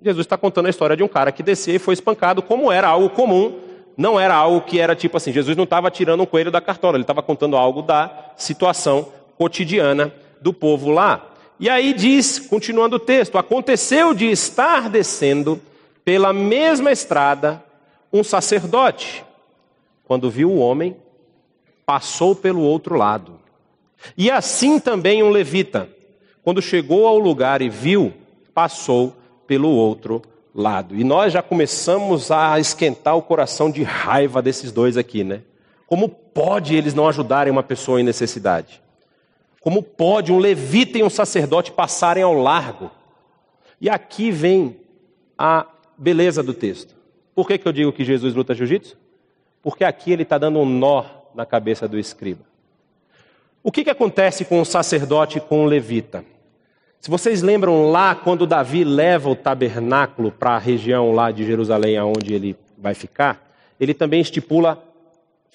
Jesus 0.02 0.24
está 0.24 0.38
contando 0.38 0.64
a 0.64 0.70
história 0.70 0.96
de 0.96 1.02
um 1.02 1.08
cara 1.08 1.30
que 1.30 1.42
descia 1.42 1.74
e 1.74 1.78
foi 1.78 1.92
espancado, 1.92 2.40
como 2.40 2.72
era 2.72 2.88
algo 2.88 3.10
comum, 3.10 3.60
não 3.94 4.18
era 4.18 4.34
algo 4.34 4.62
que 4.62 4.80
era 4.80 4.96
tipo 4.96 5.18
assim, 5.18 5.30
Jesus 5.30 5.54
não 5.54 5.64
estava 5.64 5.90
tirando 5.90 6.22
um 6.22 6.26
coelho 6.26 6.50
da 6.50 6.62
cartola, 6.62 6.96
ele 6.96 7.02
estava 7.02 7.22
contando 7.22 7.54
algo 7.54 7.82
da 7.82 8.32
situação 8.34 9.12
cotidiana 9.36 10.10
do 10.40 10.54
povo 10.54 10.90
lá. 10.90 11.34
E 11.60 11.68
aí 11.68 11.92
diz, 11.92 12.38
continuando 12.38 12.96
o 12.96 12.98
texto: 12.98 13.36
aconteceu 13.36 14.14
de 14.14 14.30
estar 14.30 14.88
descendo 14.88 15.60
pela 16.04 16.32
mesma 16.32 16.90
estrada 16.90 17.62
um 18.12 18.22
sacerdote, 18.22 19.24
quando 20.04 20.30
viu 20.30 20.50
o 20.50 20.58
homem, 20.58 20.96
passou 21.86 22.34
pelo 22.34 22.60
outro 22.60 22.96
lado. 22.96 23.40
E 24.16 24.30
assim 24.30 24.78
também 24.78 25.22
um 25.22 25.30
levita, 25.30 25.88
quando 26.42 26.60
chegou 26.60 27.06
ao 27.06 27.18
lugar 27.18 27.62
e 27.62 27.68
viu, 27.68 28.12
passou 28.54 29.16
pelo 29.46 29.70
outro 29.70 30.22
lado. 30.54 30.94
E 30.94 31.04
nós 31.04 31.32
já 31.32 31.42
começamos 31.42 32.30
a 32.30 32.58
esquentar 32.58 33.16
o 33.16 33.22
coração 33.22 33.70
de 33.70 33.82
raiva 33.82 34.42
desses 34.42 34.70
dois 34.72 34.96
aqui, 34.96 35.24
né? 35.24 35.42
Como 35.86 36.08
pode 36.08 36.74
eles 36.74 36.94
não 36.94 37.08
ajudarem 37.08 37.50
uma 37.50 37.62
pessoa 37.62 38.00
em 38.00 38.04
necessidade? 38.04 38.82
Como 39.60 39.82
pode 39.82 40.32
um 40.32 40.38
levita 40.38 40.98
e 40.98 41.02
um 41.02 41.10
sacerdote 41.10 41.70
passarem 41.70 42.22
ao 42.22 42.34
largo? 42.34 42.90
E 43.80 43.88
aqui 43.88 44.30
vem 44.30 44.76
a 45.38 45.66
beleza 46.02 46.42
do 46.42 46.52
texto. 46.52 46.96
Por 47.32 47.46
que, 47.46 47.56
que 47.56 47.66
eu 47.66 47.72
digo 47.72 47.92
que 47.92 48.04
Jesus 48.04 48.34
luta 48.34 48.54
jiu-jitsu? 48.54 48.96
Porque 49.62 49.84
aqui 49.84 50.10
ele 50.10 50.24
está 50.24 50.36
dando 50.36 50.58
um 50.58 50.66
nó 50.66 51.04
na 51.32 51.46
cabeça 51.46 51.86
do 51.86 51.96
escriba. 51.96 52.44
O 53.62 53.70
que, 53.70 53.84
que 53.84 53.90
acontece 53.90 54.44
com 54.44 54.60
o 54.60 54.64
sacerdote 54.64 55.38
e 55.38 55.40
com 55.40 55.64
o 55.64 55.66
levita? 55.66 56.24
Se 57.00 57.08
vocês 57.08 57.40
lembram 57.40 57.90
lá, 57.90 58.16
quando 58.16 58.46
Davi 58.46 58.82
leva 58.82 59.30
o 59.30 59.36
tabernáculo 59.36 60.32
para 60.32 60.56
a 60.56 60.58
região 60.58 61.12
lá 61.12 61.30
de 61.30 61.44
Jerusalém, 61.44 61.96
aonde 61.96 62.34
ele 62.34 62.56
vai 62.76 62.94
ficar, 62.94 63.48
ele 63.78 63.94
também 63.94 64.20
estipula 64.20 64.82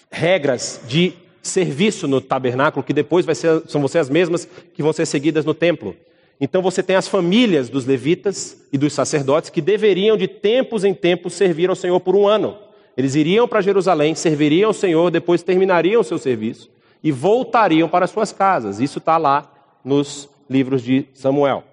regras 0.10 0.82
de 0.88 1.14
serviço 1.42 2.08
no 2.08 2.22
tabernáculo, 2.22 2.84
que 2.84 2.94
depois 2.94 3.26
ser, 3.38 3.64
são 3.68 3.82
você 3.82 4.00
as 4.00 4.10
mesmas 4.10 4.48
que 4.74 4.82
vão 4.82 4.94
ser 4.94 5.06
seguidas 5.06 5.44
no 5.44 5.54
templo. 5.54 5.96
Então 6.40 6.62
você 6.62 6.84
tem 6.84 6.96
as 6.96 7.08
famílias 7.08 7.70
dos 7.70 7.86
levitas 7.86 8.62
e 8.72 8.78
dos 8.78 8.94
sacerdotes 8.94 9.50
que 9.50 9.62
deveriam 9.62 10.16
de 10.16 10.28
tempos 10.28 10.84
em 10.84 10.94
tempos 10.94 11.34
servir 11.34 11.70
ao 11.70 11.76
Senhor 11.76 12.00
por 12.00 12.16
um 12.16 12.28
ano. 12.28 12.58
Eles 12.96 13.16
iriam 13.16 13.48
para 13.48 13.62
Jerusalém, 13.62 14.16
serviriam 14.16 14.70
ao 14.70 14.74
Senhor, 14.74 15.10
depois 15.12 15.44
terminariam 15.44 16.02
o 16.02 16.04
seu 16.04 16.18
serviço 16.18 16.70
e 17.04 17.12
voltariam 17.12 17.88
para 17.90 18.08
suas 18.08 18.32
casas. 18.32 18.80
Isso 18.80 19.00
está 19.00 19.18
lá 19.18 19.52
nos 19.84 20.30
livros 20.50 20.82
de 20.82 21.06
Samuel. 21.14 21.64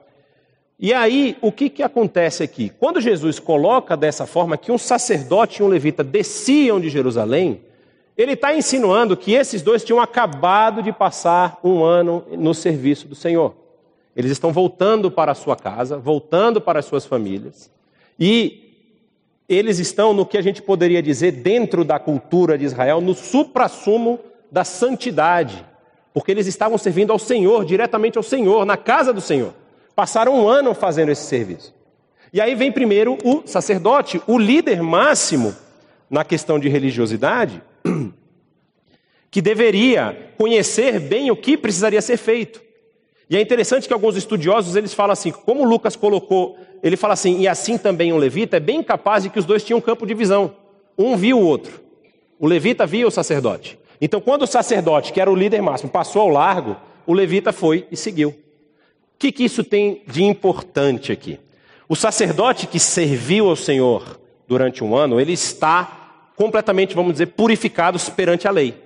E 0.79 0.93
aí, 0.93 1.37
o 1.41 1.53
que, 1.53 1.71
que 1.71 1.83
acontece 1.83 2.43
aqui? 2.43 2.71
Quando 2.79 3.01
Jesus 3.01 3.39
coloca 3.39 3.97
dessa 3.97 4.27
forma 4.27 4.59
que 4.59 4.73
um 4.73 4.79
sacerdote 4.79 5.63
e 5.63 5.65
um 5.65 5.69
levita 5.69 6.03
desciam 6.03 6.81
de 6.81 6.91
Jerusalém, 6.91 7.63
ele 8.17 8.33
está 8.33 8.55
insinuando 8.55 9.17
que 9.17 9.33
esses 9.33 9.63
dois 9.63 9.85
tinham 9.85 10.01
acabado 10.01 10.83
de 10.83 10.93
passar 10.93 11.59
um 11.65 11.83
ano 11.83 12.25
no 12.33 12.53
serviço 12.53 13.09
do 13.09 13.15
Senhor. 13.15 13.64
Eles 14.17 14.31
estão 14.31 14.53
voltando 14.53 15.11
para 15.11 15.33
a 15.33 15.35
sua 15.35 15.57
casa, 15.57 15.99
voltando 15.99 16.61
para 16.61 16.79
as 16.79 16.85
suas 16.85 17.05
famílias, 17.05 17.71
e 18.19 18.65
eles 19.49 19.79
estão 19.79 20.15
no 20.15 20.25
que 20.25 20.39
a 20.39 20.43
gente 20.43 20.63
poderia 20.63 21.03
dizer, 21.03 21.33
dentro 21.33 21.85
da 21.85 21.99
cultura 21.99 22.57
de 22.57 22.65
Israel, 22.65 23.01
no 23.01 23.15
suprassumo 23.15 24.19
da 24.51 24.65
santidade, 24.65 25.65
porque 26.13 26.31
eles 26.31 26.47
estavam 26.47 26.79
servindo 26.79 27.13
ao 27.13 27.19
Senhor, 27.19 27.65
diretamente 27.65 28.17
ao 28.17 28.23
Senhor, 28.23 28.65
na 28.65 28.77
casa 28.77 29.13
do 29.13 29.21
Senhor. 29.21 29.53
Passaram 29.95 30.35
um 30.35 30.49
ano 30.49 30.75
fazendo 30.75 31.11
esse 31.11 31.25
serviço. 31.25 31.75
E 32.33 32.41
aí 32.41 32.55
vem 32.55 32.73
primeiro 32.73 33.19
o 33.25 33.43
sacerdote, 33.47 34.21
o 34.27 34.39
líder 34.39 34.83
máximo 34.83 35.55
na 36.09 36.25
questão 36.25 36.59
de 36.59 36.69
religiosidade, 36.69 37.63
que 39.31 39.43
deveria 39.43 40.33
conhecer 40.39 41.01
bem 41.01 41.31
o 41.31 41.37
que 41.37 41.57
precisaria 41.57 42.01
ser 42.01 42.17
feito. 42.17 42.63
E 43.29 43.37
é 43.37 43.41
interessante 43.41 43.87
que 43.89 43.95
alguns 43.95 44.17
estudiosos 44.17 44.77
eles 44.77 44.93
falam 44.93 45.13
assim, 45.13 45.31
como 45.31 45.65
Lucas 45.65 45.97
colocou, 45.97 46.59
ele 46.83 46.97
fala 46.97 47.15
assim, 47.15 47.41
e 47.41 47.49
assim 47.49 47.79
também 47.79 48.13
um 48.13 48.19
levita, 48.19 48.59
é 48.59 48.61
bem 48.61 48.83
capaz 48.83 49.23
de 49.23 49.31
que 49.31 49.39
os 49.39 49.45
dois 49.45 49.65
tinham 49.65 49.81
campo 49.81 50.07
de 50.07 50.15
visão. 50.15 50.55
Um 50.97 51.17
viu 51.17 51.39
o 51.39 51.47
outro. 51.47 51.81
O 52.39 52.47
levita 52.47 52.87
via 52.87 53.07
o 53.07 53.11
sacerdote. 53.11 53.79
Então, 54.01 54.21
quando 54.21 54.43
o 54.43 54.47
sacerdote, 54.47 55.13
que 55.13 55.21
era 55.21 55.31
o 55.31 55.35
líder 55.35 55.63
máximo, 55.63 55.91
passou 55.91 56.23
ao 56.23 56.29
largo, 56.29 56.77
o 57.07 57.15
levita 57.15 57.53
foi 57.53 57.87
e 57.91 57.97
seguiu. 57.97 58.31
O 58.31 58.35
que, 59.19 59.33
que 59.33 59.45
isso 59.45 59.65
tem 59.65 60.03
de 60.07 60.23
importante 60.23 61.11
aqui? 61.11 61.39
O 61.89 61.97
sacerdote 61.97 62.67
que 62.67 62.79
serviu 62.79 63.49
ao 63.49 63.57
Senhor 63.57 64.21
durante 64.47 64.85
um 64.85 64.95
ano, 64.95 65.21
ele 65.21 65.33
está 65.33 66.31
completamente, 66.37 66.95
vamos 66.95 67.13
dizer, 67.13 67.27
purificado 67.27 67.99
perante 68.15 68.47
a 68.47 68.51
lei. 68.51 68.84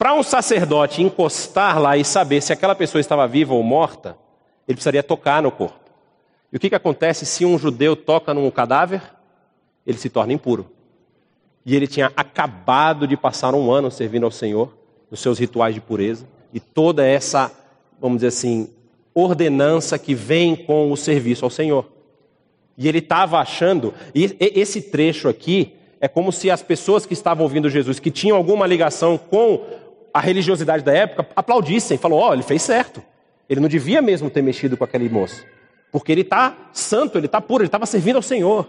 Para 0.00 0.14
um 0.14 0.22
sacerdote 0.22 1.02
encostar 1.02 1.78
lá 1.78 1.94
e 1.94 2.06
saber 2.06 2.40
se 2.40 2.54
aquela 2.54 2.74
pessoa 2.74 3.00
estava 3.00 3.28
viva 3.28 3.52
ou 3.52 3.62
morta, 3.62 4.16
ele 4.66 4.76
precisaria 4.76 5.02
tocar 5.02 5.42
no 5.42 5.52
corpo. 5.52 5.78
E 6.50 6.56
o 6.56 6.58
que, 6.58 6.70
que 6.70 6.74
acontece 6.74 7.26
se 7.26 7.44
um 7.44 7.58
judeu 7.58 7.94
toca 7.94 8.32
num 8.32 8.50
cadáver? 8.50 9.02
Ele 9.86 9.98
se 9.98 10.08
torna 10.08 10.32
impuro. 10.32 10.70
E 11.66 11.76
ele 11.76 11.86
tinha 11.86 12.10
acabado 12.16 13.06
de 13.06 13.14
passar 13.14 13.54
um 13.54 13.70
ano 13.70 13.90
servindo 13.90 14.24
ao 14.24 14.30
Senhor, 14.30 14.74
nos 15.10 15.20
seus 15.20 15.38
rituais 15.38 15.74
de 15.74 15.82
pureza, 15.82 16.26
e 16.50 16.58
toda 16.58 17.04
essa, 17.04 17.52
vamos 18.00 18.22
dizer 18.22 18.28
assim, 18.28 18.70
ordenança 19.14 19.98
que 19.98 20.14
vem 20.14 20.56
com 20.56 20.90
o 20.90 20.96
serviço 20.96 21.44
ao 21.44 21.50
Senhor. 21.50 21.86
E 22.74 22.88
ele 22.88 23.00
estava 23.00 23.38
achando, 23.38 23.92
e 24.14 24.34
esse 24.40 24.80
trecho 24.80 25.28
aqui 25.28 25.76
é 26.00 26.08
como 26.08 26.32
se 26.32 26.50
as 26.50 26.62
pessoas 26.62 27.04
que 27.04 27.12
estavam 27.12 27.44
ouvindo 27.44 27.68
Jesus, 27.68 28.00
que 28.00 28.10
tinham 28.10 28.38
alguma 28.38 28.66
ligação 28.66 29.18
com 29.18 29.62
a 30.12 30.20
religiosidade 30.20 30.84
da 30.84 30.92
época 30.92 31.26
aplaudissem, 31.34 31.98
falou: 31.98 32.20
"Ó, 32.20 32.30
oh, 32.30 32.34
ele 32.34 32.42
fez 32.42 32.62
certo. 32.62 33.02
Ele 33.48 33.60
não 33.60 33.68
devia 33.68 34.00
mesmo 34.00 34.30
ter 34.30 34.42
mexido 34.42 34.76
com 34.76 34.84
aquele 34.84 35.08
moço, 35.08 35.44
porque 35.90 36.12
ele 36.12 36.20
está 36.20 36.56
santo, 36.72 37.18
ele 37.18 37.26
está 37.26 37.40
puro, 37.40 37.62
ele 37.62 37.68
estava 37.68 37.86
servindo 37.86 38.16
ao 38.16 38.22
Senhor." 38.22 38.68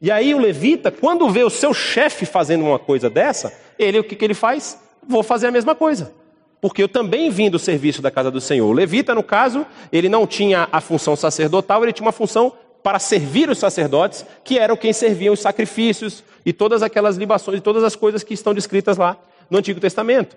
E 0.00 0.10
aí 0.10 0.34
o 0.34 0.38
levita, 0.38 0.90
quando 0.90 1.28
vê 1.30 1.42
o 1.42 1.50
seu 1.50 1.72
chefe 1.72 2.26
fazendo 2.26 2.64
uma 2.64 2.78
coisa 2.78 3.08
dessa, 3.08 3.52
ele 3.78 3.98
o 3.98 4.04
que, 4.04 4.14
que 4.14 4.24
ele 4.24 4.34
faz? 4.34 4.78
Vou 5.06 5.22
fazer 5.22 5.46
a 5.46 5.50
mesma 5.50 5.74
coisa. 5.74 6.12
Porque 6.60 6.82
eu 6.82 6.88
também 6.88 7.30
vim 7.30 7.50
do 7.50 7.58
serviço 7.58 8.02
da 8.02 8.10
casa 8.10 8.30
do 8.30 8.40
Senhor. 8.40 8.66
O 8.66 8.72
levita, 8.72 9.14
no 9.14 9.22
caso, 9.22 9.66
ele 9.92 10.08
não 10.08 10.26
tinha 10.26 10.68
a 10.72 10.80
função 10.80 11.14
sacerdotal, 11.14 11.82
ele 11.82 11.92
tinha 11.92 12.06
uma 12.06 12.12
função 12.12 12.52
para 12.82 12.98
servir 12.98 13.48
os 13.48 13.58
sacerdotes, 13.58 14.26
que 14.44 14.58
eram 14.58 14.76
quem 14.76 14.92
serviam 14.92 15.32
os 15.32 15.40
sacrifícios 15.40 16.22
e 16.44 16.52
todas 16.52 16.82
aquelas 16.82 17.16
libações, 17.16 17.58
e 17.58 17.60
todas 17.62 17.82
as 17.82 17.96
coisas 17.96 18.22
que 18.22 18.34
estão 18.34 18.52
descritas 18.52 18.98
lá 18.98 19.16
no 19.50 19.58
Antigo 19.58 19.80
Testamento. 19.80 20.36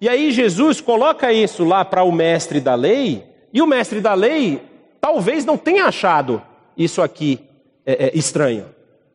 E 0.00 0.08
aí 0.08 0.30
Jesus 0.30 0.80
coloca 0.80 1.32
isso 1.32 1.64
lá 1.64 1.84
para 1.84 2.02
o 2.02 2.10
mestre 2.10 2.60
da 2.60 2.74
lei, 2.74 3.24
e 3.52 3.60
o 3.60 3.66
mestre 3.66 4.00
da 4.00 4.14
lei 4.14 4.62
talvez 5.00 5.44
não 5.44 5.56
tenha 5.56 5.86
achado 5.86 6.42
isso 6.76 7.02
aqui 7.02 7.40
é, 7.84 8.06
é, 8.06 8.16
estranho. 8.16 8.66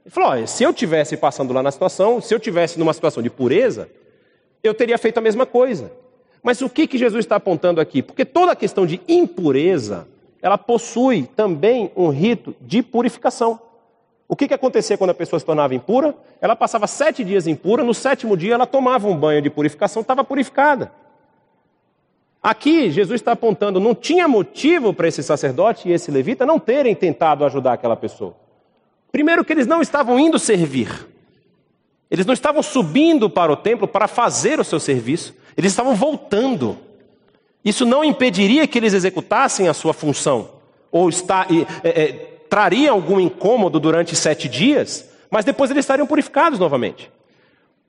Ele 0.05 0.11
falou: 0.11 0.29
olha, 0.29 0.47
se 0.47 0.63
eu 0.63 0.73
tivesse 0.73 1.17
passando 1.17 1.53
lá 1.53 1.63
na 1.63 1.71
situação, 1.71 2.21
se 2.21 2.33
eu 2.33 2.39
tivesse 2.39 2.77
numa 2.77 2.93
situação 2.93 3.23
de 3.23 3.29
pureza, 3.29 3.89
eu 4.63 4.73
teria 4.73 4.97
feito 4.97 5.17
a 5.17 5.21
mesma 5.21 5.45
coisa. 5.45 5.91
Mas 6.43 6.61
o 6.61 6.69
que, 6.69 6.85
que 6.85 6.97
Jesus 6.97 7.25
está 7.25 7.37
apontando 7.37 7.81
aqui? 7.81 8.03
Porque 8.03 8.23
toda 8.23 8.51
a 8.51 8.55
questão 8.55 8.85
de 8.85 9.01
impureza, 9.07 10.07
ela 10.41 10.59
possui 10.59 11.23
também 11.35 11.91
um 11.95 12.09
rito 12.09 12.55
de 12.61 12.83
purificação. 12.83 13.59
O 14.27 14.35
que, 14.35 14.47
que 14.47 14.53
acontecia 14.53 14.97
quando 14.97 15.11
a 15.11 15.15
pessoa 15.15 15.39
se 15.39 15.45
tornava 15.45 15.75
impura? 15.75 16.15
Ela 16.41 16.55
passava 16.55 16.87
sete 16.87 17.23
dias 17.23 17.45
impura, 17.45 17.83
no 17.83 17.93
sétimo 17.93 18.35
dia 18.35 18.55
ela 18.55 18.65
tomava 18.65 19.07
um 19.07 19.15
banho 19.15 19.41
de 19.41 19.49
purificação, 19.49 20.01
estava 20.01 20.23
purificada. 20.23 20.91
Aqui, 22.41 22.91
Jesus 22.91 23.21
está 23.21 23.31
apontando, 23.31 23.79
não 23.79 23.95
tinha 23.95 24.27
motivo 24.27 24.93
para 24.93 25.07
esse 25.07 25.23
sacerdote 25.23 25.89
e 25.89 25.91
esse 25.91 26.11
levita 26.11 26.45
não 26.45 26.59
terem 26.59 26.93
tentado 26.95 27.45
ajudar 27.45 27.73
aquela 27.73 27.95
pessoa. 27.95 28.35
Primeiro, 29.11 29.45
que 29.45 29.53
eles 29.53 29.65
não 29.65 29.81
estavam 29.81 30.19
indo 30.19 30.37
servir, 30.37 31.07
eles 32.09 32.25
não 32.25 32.33
estavam 32.33 32.61
subindo 32.61 33.29
para 33.29 33.51
o 33.51 33.55
templo 33.55 33.87
para 33.87 34.07
fazer 34.07 34.59
o 34.59 34.63
seu 34.63 34.79
serviço, 34.79 35.35
eles 35.57 35.71
estavam 35.71 35.95
voltando. 35.95 36.77
Isso 37.63 37.85
não 37.85 38.03
impediria 38.03 38.67
que 38.67 38.77
eles 38.77 38.93
executassem 38.93 39.67
a 39.67 39.73
sua 39.73 39.93
função, 39.93 40.49
ou 40.91 41.09
está, 41.09 41.47
é, 41.83 41.89
é, 41.89 42.34
traria 42.49 42.91
algum 42.91 43.19
incômodo 43.19 43.79
durante 43.79 44.15
sete 44.15 44.47
dias, 44.47 45.09
mas 45.29 45.45
depois 45.45 45.71
eles 45.71 45.83
estariam 45.83 46.07
purificados 46.07 46.59
novamente. 46.59 47.11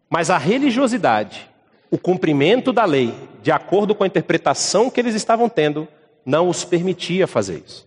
Mas 0.09 0.31
a 0.31 0.39
religiosidade, 0.39 1.49
o 1.91 1.99
cumprimento 1.99 2.73
da 2.73 2.85
lei, 2.85 3.15
de 3.43 3.51
acordo 3.51 3.95
com 3.95 4.05
a 4.05 4.07
interpretação 4.07 4.91
que 4.91 5.01
eles 5.01 5.15
estavam 5.15 5.49
tendo, 5.49 5.87
não 6.25 6.49
os 6.49 6.65
permitia 6.65 7.27
fazer 7.27 7.63
isso. 7.65 7.87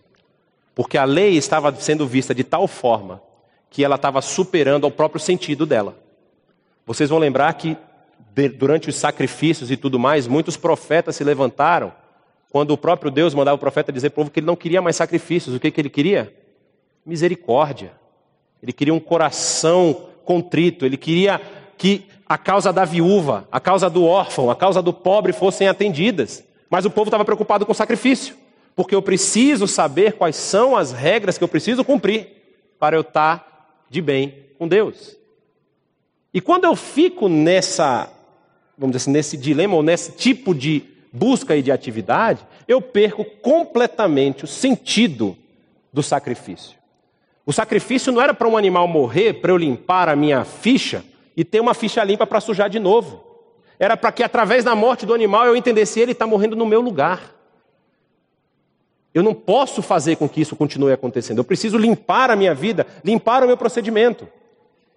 Porque 0.74 0.96
a 0.96 1.04
lei 1.04 1.36
estava 1.36 1.74
sendo 1.74 2.06
vista 2.06 2.34
de 2.34 2.44
tal 2.44 2.66
forma 2.66 3.22
que 3.68 3.84
ela 3.84 3.96
estava 3.96 4.20
superando 4.22 4.84
ao 4.84 4.90
próprio 4.90 5.20
sentido 5.20 5.66
dela. 5.66 5.96
Vocês 6.86 7.10
vão 7.10 7.18
lembrar 7.18 7.52
que 7.54 7.76
durante 8.56 8.88
os 8.88 8.96
sacrifícios 8.96 9.70
e 9.70 9.76
tudo 9.76 9.98
mais, 9.98 10.26
muitos 10.26 10.56
profetas 10.56 11.16
se 11.16 11.24
levantaram 11.24 11.92
quando 12.50 12.72
o 12.72 12.78
próprio 12.78 13.10
Deus 13.10 13.34
mandava 13.34 13.56
o 13.56 13.58
profeta 13.58 13.92
dizer 13.92 14.10
para 14.10 14.14
o 14.14 14.24
povo 14.24 14.30
que 14.30 14.40
ele 14.40 14.46
não 14.46 14.56
queria 14.56 14.82
mais 14.82 14.96
sacrifícios. 14.96 15.54
O 15.54 15.60
que, 15.60 15.70
que 15.70 15.80
ele 15.80 15.90
queria? 15.90 16.34
Misericórdia. 17.04 17.92
Ele 18.62 18.72
queria 18.72 18.94
um 18.94 19.00
coração 19.00 20.08
contrito, 20.24 20.84
ele 20.84 20.96
queria 20.96 21.40
que 21.76 22.06
a 22.26 22.38
causa 22.38 22.72
da 22.72 22.84
viúva, 22.84 23.48
a 23.50 23.58
causa 23.58 23.90
do 23.90 24.04
órfão, 24.04 24.50
a 24.50 24.54
causa 24.54 24.80
do 24.80 24.92
pobre 24.92 25.32
fossem 25.32 25.66
atendidas. 25.66 26.44
Mas 26.68 26.84
o 26.84 26.90
povo 26.90 27.08
estava 27.08 27.24
preocupado 27.24 27.66
com 27.66 27.72
o 27.72 27.74
sacrifício, 27.74 28.36
porque 28.76 28.94
eu 28.94 29.02
preciso 29.02 29.66
saber 29.66 30.12
quais 30.12 30.36
são 30.36 30.76
as 30.76 30.92
regras 30.92 31.36
que 31.36 31.42
eu 31.42 31.48
preciso 31.48 31.84
cumprir 31.84 32.28
para 32.78 32.96
eu 32.96 33.00
estar 33.00 33.84
de 33.90 34.00
bem 34.00 34.46
com 34.56 34.68
Deus. 34.68 35.16
E 36.32 36.40
quando 36.40 36.64
eu 36.64 36.76
fico 36.76 37.28
nessa, 37.28 38.08
vamos 38.78 38.94
dizer 38.94 39.04
assim, 39.04 39.10
nesse 39.10 39.36
dilema 39.36 39.74
ou 39.74 39.82
nesse 39.82 40.12
tipo 40.12 40.54
de 40.54 40.84
busca 41.12 41.56
e 41.56 41.62
de 41.62 41.72
atividade, 41.72 42.46
eu 42.68 42.80
perco 42.80 43.24
completamente 43.24 44.44
o 44.44 44.46
sentido 44.46 45.36
do 45.92 46.02
sacrifício. 46.02 46.78
O 47.46 47.52
sacrifício 47.52 48.12
não 48.12 48.20
era 48.20 48.34
para 48.34 48.48
um 48.48 48.56
animal 48.56 48.86
morrer, 48.86 49.34
para 49.34 49.52
eu 49.52 49.56
limpar 49.56 50.08
a 50.08 50.16
minha 50.16 50.44
ficha 50.44 51.04
e 51.36 51.44
ter 51.44 51.60
uma 51.60 51.74
ficha 51.74 52.04
limpa 52.04 52.26
para 52.26 52.40
sujar 52.40 52.68
de 52.68 52.78
novo. 52.78 53.24
Era 53.78 53.96
para 53.96 54.12
que 54.12 54.22
através 54.22 54.62
da 54.62 54.74
morte 54.74 55.06
do 55.06 55.14
animal 55.14 55.46
eu 55.46 55.56
entendesse 55.56 55.98
ele 56.00 56.12
está 56.12 56.26
morrendo 56.26 56.54
no 56.54 56.66
meu 56.66 56.80
lugar. 56.80 57.34
Eu 59.12 59.22
não 59.22 59.34
posso 59.34 59.82
fazer 59.82 60.16
com 60.16 60.28
que 60.28 60.40
isso 60.40 60.54
continue 60.54 60.92
acontecendo. 60.92 61.38
Eu 61.38 61.44
preciso 61.44 61.76
limpar 61.76 62.30
a 62.30 62.36
minha 62.36 62.54
vida, 62.54 62.86
limpar 63.02 63.42
o 63.42 63.46
meu 63.46 63.56
procedimento. 63.56 64.28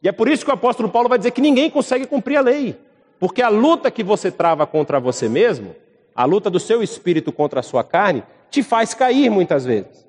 E 0.02 0.08
é 0.08 0.12
por 0.12 0.28
isso 0.28 0.44
que 0.44 0.52
o 0.52 0.54
apóstolo 0.54 0.90
Paulo 0.90 1.10
vai 1.10 1.18
dizer 1.18 1.32
que 1.32 1.42
ninguém 1.42 1.70
consegue 1.70 2.06
cumprir 2.06 2.36
a 2.36 2.42
lei. 2.42 2.78
Porque 3.20 3.42
a 3.42 3.48
luta 3.48 3.90
que 3.90 4.04
você 4.04 4.30
trava 4.30 4.68
contra 4.68 5.00
você 5.00 5.30
mesmo, 5.30 5.74
a 6.14 6.26
luta 6.26 6.50
do 6.50 6.60
seu 6.60 6.84
espírito 6.84 7.32
contra 7.32 7.62
a 7.62 7.64
sua 7.64 7.84
carne, 7.84 8.22
te 8.52 8.62
faz 8.62 8.94
cair 8.94 9.32
muitas 9.32 9.66
vezes. 9.66 10.06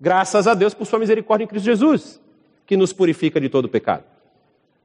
Graças 0.00 0.46
a 0.46 0.54
Deus 0.54 0.74
por 0.74 0.86
sua 0.86 0.98
misericórdia 0.98 1.44
em 1.44 1.48
Cristo 1.48 1.64
Jesus, 1.64 2.20
que 2.66 2.76
nos 2.76 2.92
purifica 2.92 3.40
de 3.40 3.48
todo 3.48 3.68
pecado. 3.68 4.04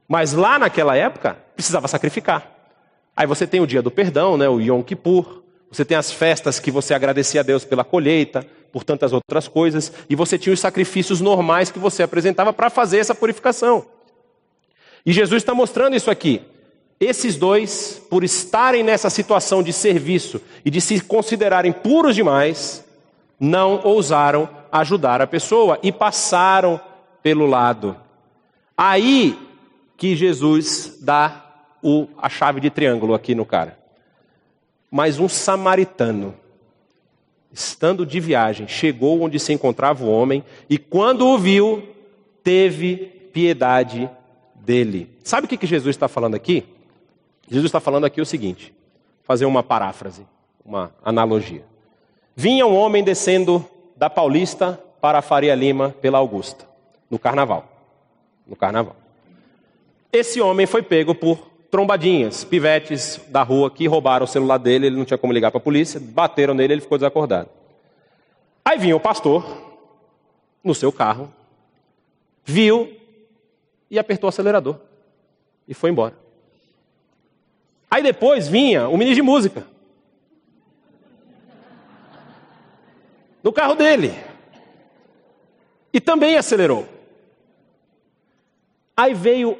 Mas 0.08 0.32
lá 0.32 0.58
naquela 0.58 0.96
época, 0.96 1.36
precisava 1.54 1.86
sacrificar. 1.86 2.50
Aí 3.14 3.26
você 3.26 3.46
tem 3.46 3.60
o 3.60 3.66
dia 3.66 3.82
do 3.82 3.90
perdão, 3.90 4.36
né, 4.36 4.48
o 4.48 4.60
Yom 4.60 4.82
Kippur, 4.82 5.42
você 5.70 5.84
tem 5.84 5.96
as 5.96 6.10
festas 6.10 6.58
que 6.58 6.70
você 6.70 6.92
agradecia 6.92 7.40
a 7.40 7.44
Deus 7.44 7.64
pela 7.64 7.84
colheita, 7.84 8.46
por 8.70 8.84
tantas 8.84 9.12
outras 9.12 9.48
coisas, 9.48 9.92
e 10.08 10.14
você 10.14 10.38
tinha 10.38 10.52
os 10.52 10.60
sacrifícios 10.60 11.20
normais 11.20 11.70
que 11.70 11.78
você 11.78 12.02
apresentava 12.02 12.52
para 12.52 12.70
fazer 12.70 12.98
essa 12.98 13.14
purificação. 13.14 13.86
E 15.04 15.12
Jesus 15.12 15.42
está 15.42 15.54
mostrando 15.54 15.96
isso 15.96 16.10
aqui. 16.10 16.42
Esses 17.00 17.36
dois, 17.36 18.00
por 18.08 18.22
estarem 18.22 18.82
nessa 18.82 19.10
situação 19.10 19.62
de 19.62 19.72
serviço 19.72 20.40
e 20.64 20.70
de 20.70 20.80
se 20.80 21.00
considerarem 21.00 21.72
puros 21.72 22.14
demais, 22.14 22.84
não 23.40 23.80
ousaram 23.82 24.48
ajudar 24.72 25.20
a 25.20 25.26
pessoa 25.26 25.78
e 25.82 25.92
passaram 25.92 26.80
pelo 27.22 27.46
lado. 27.46 27.94
Aí 28.76 29.38
que 29.96 30.16
Jesus 30.16 30.98
dá 31.00 31.44
o, 31.82 32.08
a 32.16 32.28
chave 32.28 32.60
de 32.60 32.70
triângulo 32.70 33.14
aqui 33.14 33.34
no 33.34 33.44
cara. 33.44 33.78
Mas 34.90 35.18
um 35.18 35.28
samaritano, 35.28 36.34
estando 37.52 38.04
de 38.06 38.18
viagem, 38.18 38.66
chegou 38.66 39.22
onde 39.22 39.38
se 39.38 39.52
encontrava 39.52 40.04
o 40.04 40.10
homem 40.10 40.44
e, 40.68 40.78
quando 40.78 41.26
o 41.26 41.38
viu, 41.38 41.88
teve 42.42 42.96
piedade 43.32 44.10
dele. 44.54 45.08
Sabe 45.22 45.46
o 45.46 45.48
que, 45.48 45.56
que 45.56 45.66
Jesus 45.66 45.94
está 45.94 46.08
falando 46.08 46.34
aqui? 46.34 46.64
Jesus 47.48 47.66
está 47.66 47.80
falando 47.80 48.04
aqui 48.04 48.20
o 48.20 48.26
seguinte: 48.26 48.74
fazer 49.22 49.44
uma 49.44 49.62
paráfrase, 49.62 50.26
uma 50.64 50.92
analogia. 51.04 51.64
Vinha 52.34 52.66
um 52.66 52.74
homem 52.74 53.04
descendo 53.04 53.64
da 54.02 54.10
Paulista 54.10 54.82
para 55.00 55.18
a 55.18 55.22
Faria 55.22 55.54
Lima 55.54 55.90
pela 56.00 56.18
Augusta, 56.18 56.66
no 57.08 57.20
carnaval. 57.20 57.68
No 58.44 58.56
carnaval. 58.56 58.96
Esse 60.12 60.40
homem 60.40 60.66
foi 60.66 60.82
pego 60.82 61.14
por 61.14 61.38
trombadinhas, 61.70 62.42
pivetes 62.42 63.20
da 63.28 63.44
rua 63.44 63.70
que 63.70 63.86
roubaram 63.86 64.24
o 64.24 64.28
celular 64.28 64.58
dele, 64.58 64.88
ele 64.88 64.96
não 64.96 65.04
tinha 65.04 65.16
como 65.16 65.32
ligar 65.32 65.52
para 65.52 65.58
a 65.58 65.62
polícia, 65.62 66.00
bateram 66.00 66.52
nele, 66.52 66.72
ele 66.72 66.80
ficou 66.80 66.98
desacordado. 66.98 67.48
Aí 68.64 68.76
vinha 68.76 68.96
o 68.96 68.98
pastor 68.98 69.46
no 70.64 70.74
seu 70.74 70.90
carro, 70.90 71.32
viu 72.44 72.92
e 73.88 74.00
apertou 74.00 74.26
o 74.26 74.30
acelerador 74.30 74.78
e 75.68 75.74
foi 75.74 75.90
embora. 75.90 76.18
Aí 77.88 78.02
depois 78.02 78.48
vinha 78.48 78.88
o 78.88 78.96
ministro 78.96 79.14
de 79.14 79.22
música. 79.22 79.64
No 83.42 83.52
carro 83.52 83.74
dele. 83.74 84.14
E 85.92 86.00
também 86.00 86.36
acelerou. 86.36 86.86
Aí 88.96 89.14
veio 89.14 89.58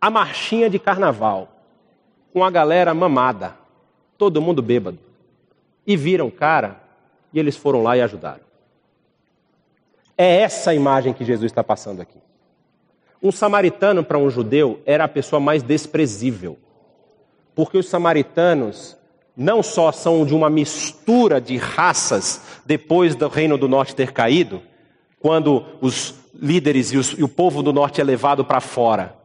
a 0.00 0.10
marchinha 0.10 0.68
de 0.68 0.78
carnaval, 0.78 1.48
com 2.32 2.44
a 2.44 2.50
galera 2.50 2.92
mamada, 2.92 3.56
todo 4.18 4.40
mundo 4.40 4.60
bêbado. 4.60 4.98
E 5.86 5.96
viram 5.96 6.26
o 6.26 6.32
cara 6.32 6.80
e 7.32 7.38
eles 7.38 7.56
foram 7.56 7.82
lá 7.82 7.96
e 7.96 8.00
ajudaram. 8.00 8.42
É 10.16 10.40
essa 10.40 10.70
a 10.70 10.74
imagem 10.74 11.12
que 11.12 11.24
Jesus 11.24 11.50
está 11.50 11.64
passando 11.64 12.00
aqui. 12.00 12.18
Um 13.22 13.32
samaritano 13.32 14.04
para 14.04 14.18
um 14.18 14.30
judeu 14.30 14.80
era 14.84 15.04
a 15.04 15.08
pessoa 15.08 15.40
mais 15.40 15.62
desprezível, 15.62 16.58
porque 17.54 17.78
os 17.78 17.88
samaritanos 17.88 18.96
não 19.36 19.62
só 19.62 19.90
são 19.90 20.24
de 20.24 20.34
uma 20.34 20.48
mistura 20.48 21.40
de 21.40 21.56
raças 21.56 22.40
depois 22.64 23.14
do 23.14 23.28
reino 23.28 23.58
do 23.58 23.68
norte 23.68 23.94
ter 23.94 24.12
caído, 24.12 24.62
quando 25.18 25.64
os 25.80 26.14
líderes 26.40 26.92
e, 26.92 26.96
os, 26.96 27.10
e 27.10 27.22
o 27.22 27.28
povo 27.28 27.62
do 27.62 27.72
norte 27.72 28.00
é 28.00 28.04
levado 28.04 28.44
para 28.44 28.60
fora 28.60 29.24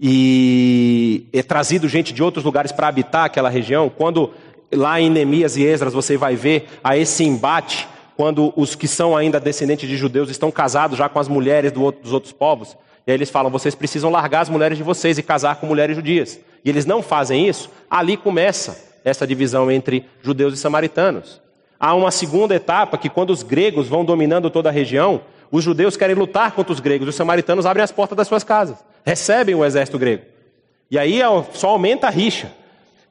e 0.00 1.26
é 1.32 1.42
trazido 1.42 1.88
gente 1.88 2.12
de 2.12 2.22
outros 2.22 2.44
lugares 2.44 2.70
para 2.70 2.86
habitar 2.86 3.24
aquela 3.24 3.48
região, 3.48 3.90
quando 3.90 4.30
lá 4.72 5.00
em 5.00 5.10
Neemias 5.10 5.56
e 5.56 5.64
Esdras 5.64 5.92
você 5.92 6.16
vai 6.16 6.36
ver 6.36 6.68
a 6.84 6.96
esse 6.96 7.24
embate, 7.24 7.88
quando 8.16 8.52
os 8.56 8.74
que 8.74 8.86
são 8.86 9.16
ainda 9.16 9.40
descendentes 9.40 9.88
de 9.88 9.96
judeus 9.96 10.30
estão 10.30 10.50
casados 10.50 10.96
já 10.96 11.08
com 11.08 11.18
as 11.18 11.28
mulheres 11.28 11.72
do 11.72 11.82
outro, 11.82 12.02
dos 12.02 12.12
outros 12.12 12.32
povos, 12.32 12.76
e 13.06 13.10
aí 13.10 13.16
eles 13.16 13.30
falam: 13.30 13.50
vocês 13.50 13.74
precisam 13.74 14.10
largar 14.10 14.42
as 14.42 14.48
mulheres 14.48 14.78
de 14.78 14.84
vocês 14.84 15.18
e 15.18 15.22
casar 15.22 15.56
com 15.56 15.66
mulheres 15.66 15.96
judias. 15.96 16.38
E 16.64 16.68
eles 16.68 16.86
não 16.86 17.02
fazem 17.02 17.48
isso, 17.48 17.70
ali 17.90 18.16
começa 18.16 18.87
essa 19.08 19.26
divisão 19.26 19.70
entre 19.70 20.06
judeus 20.22 20.54
e 20.54 20.56
samaritanos. 20.56 21.40
Há 21.80 21.94
uma 21.94 22.10
segunda 22.10 22.54
etapa 22.54 22.98
que, 22.98 23.08
quando 23.08 23.30
os 23.30 23.42
gregos 23.42 23.88
vão 23.88 24.04
dominando 24.04 24.50
toda 24.50 24.68
a 24.68 24.72
região, 24.72 25.22
os 25.50 25.64
judeus 25.64 25.96
querem 25.96 26.14
lutar 26.14 26.52
contra 26.52 26.72
os 26.72 26.80
gregos, 26.80 27.08
os 27.08 27.14
samaritanos 27.14 27.66
abrem 27.66 27.84
as 27.84 27.92
portas 27.92 28.16
das 28.16 28.28
suas 28.28 28.44
casas, 28.44 28.78
recebem 29.04 29.54
o 29.54 29.64
exército 29.64 29.98
grego. 29.98 30.24
E 30.90 30.98
aí 30.98 31.20
só 31.52 31.68
aumenta 31.68 32.06
a 32.06 32.10
rixa. 32.10 32.52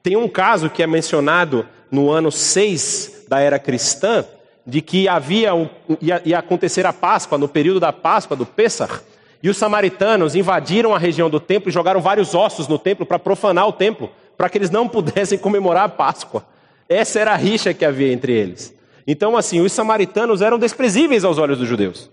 Tem 0.04 0.16
um 0.16 0.28
caso 0.28 0.70
que 0.70 0.84
é 0.84 0.88
mencionado 0.88 1.66
no 1.92 2.10
ano 2.12 2.32
6 2.32 3.26
da 3.28 3.40
era 3.40 3.60
cristã, 3.60 4.26
de 4.66 4.82
que 4.82 5.08
havia 5.08 5.56
um, 5.56 5.70
ia, 6.02 6.22
ia 6.26 6.40
acontecer 6.40 6.86
a 6.86 6.92
Páscoa, 6.92 7.38
no 7.38 7.48
período 7.48 7.80
da 7.80 7.94
Páscoa, 7.94 8.36
do 8.36 8.46
Pessah, 8.46 9.02
e 9.42 9.50
os 9.50 9.58
samaritanos 9.58 10.36
invadiram 10.36 10.94
a 10.94 11.00
região 11.00 11.30
do 11.30 11.40
templo 11.40 11.70
e 11.70 11.74
jogaram 11.74 12.02
vários 12.02 12.36
ossos 12.36 12.68
no 12.68 12.78
templo 12.78 13.06
para 13.06 13.20
profanar 13.20 13.68
o 13.68 13.72
templo, 13.72 14.10
para 14.38 14.50
que 14.50 14.58
eles 14.58 14.70
não 14.70 14.88
pudessem 14.88 15.38
comemorar 15.38 15.86
a 15.86 15.90
Páscoa. 15.90 16.46
Essa 16.88 17.20
era 17.20 17.34
a 17.34 17.36
rixa 17.36 17.74
que 17.74 17.84
havia 17.84 18.14
entre 18.14 18.32
eles. 18.32 18.74
Então, 19.06 19.36
assim, 19.36 19.62
os 19.62 19.72
samaritanos 19.72 20.42
eram 20.42 20.60
desprezíveis 20.60 21.24
aos 21.24 21.38
olhos 21.38 21.58
dos 21.58 21.68
judeus. 21.68 22.10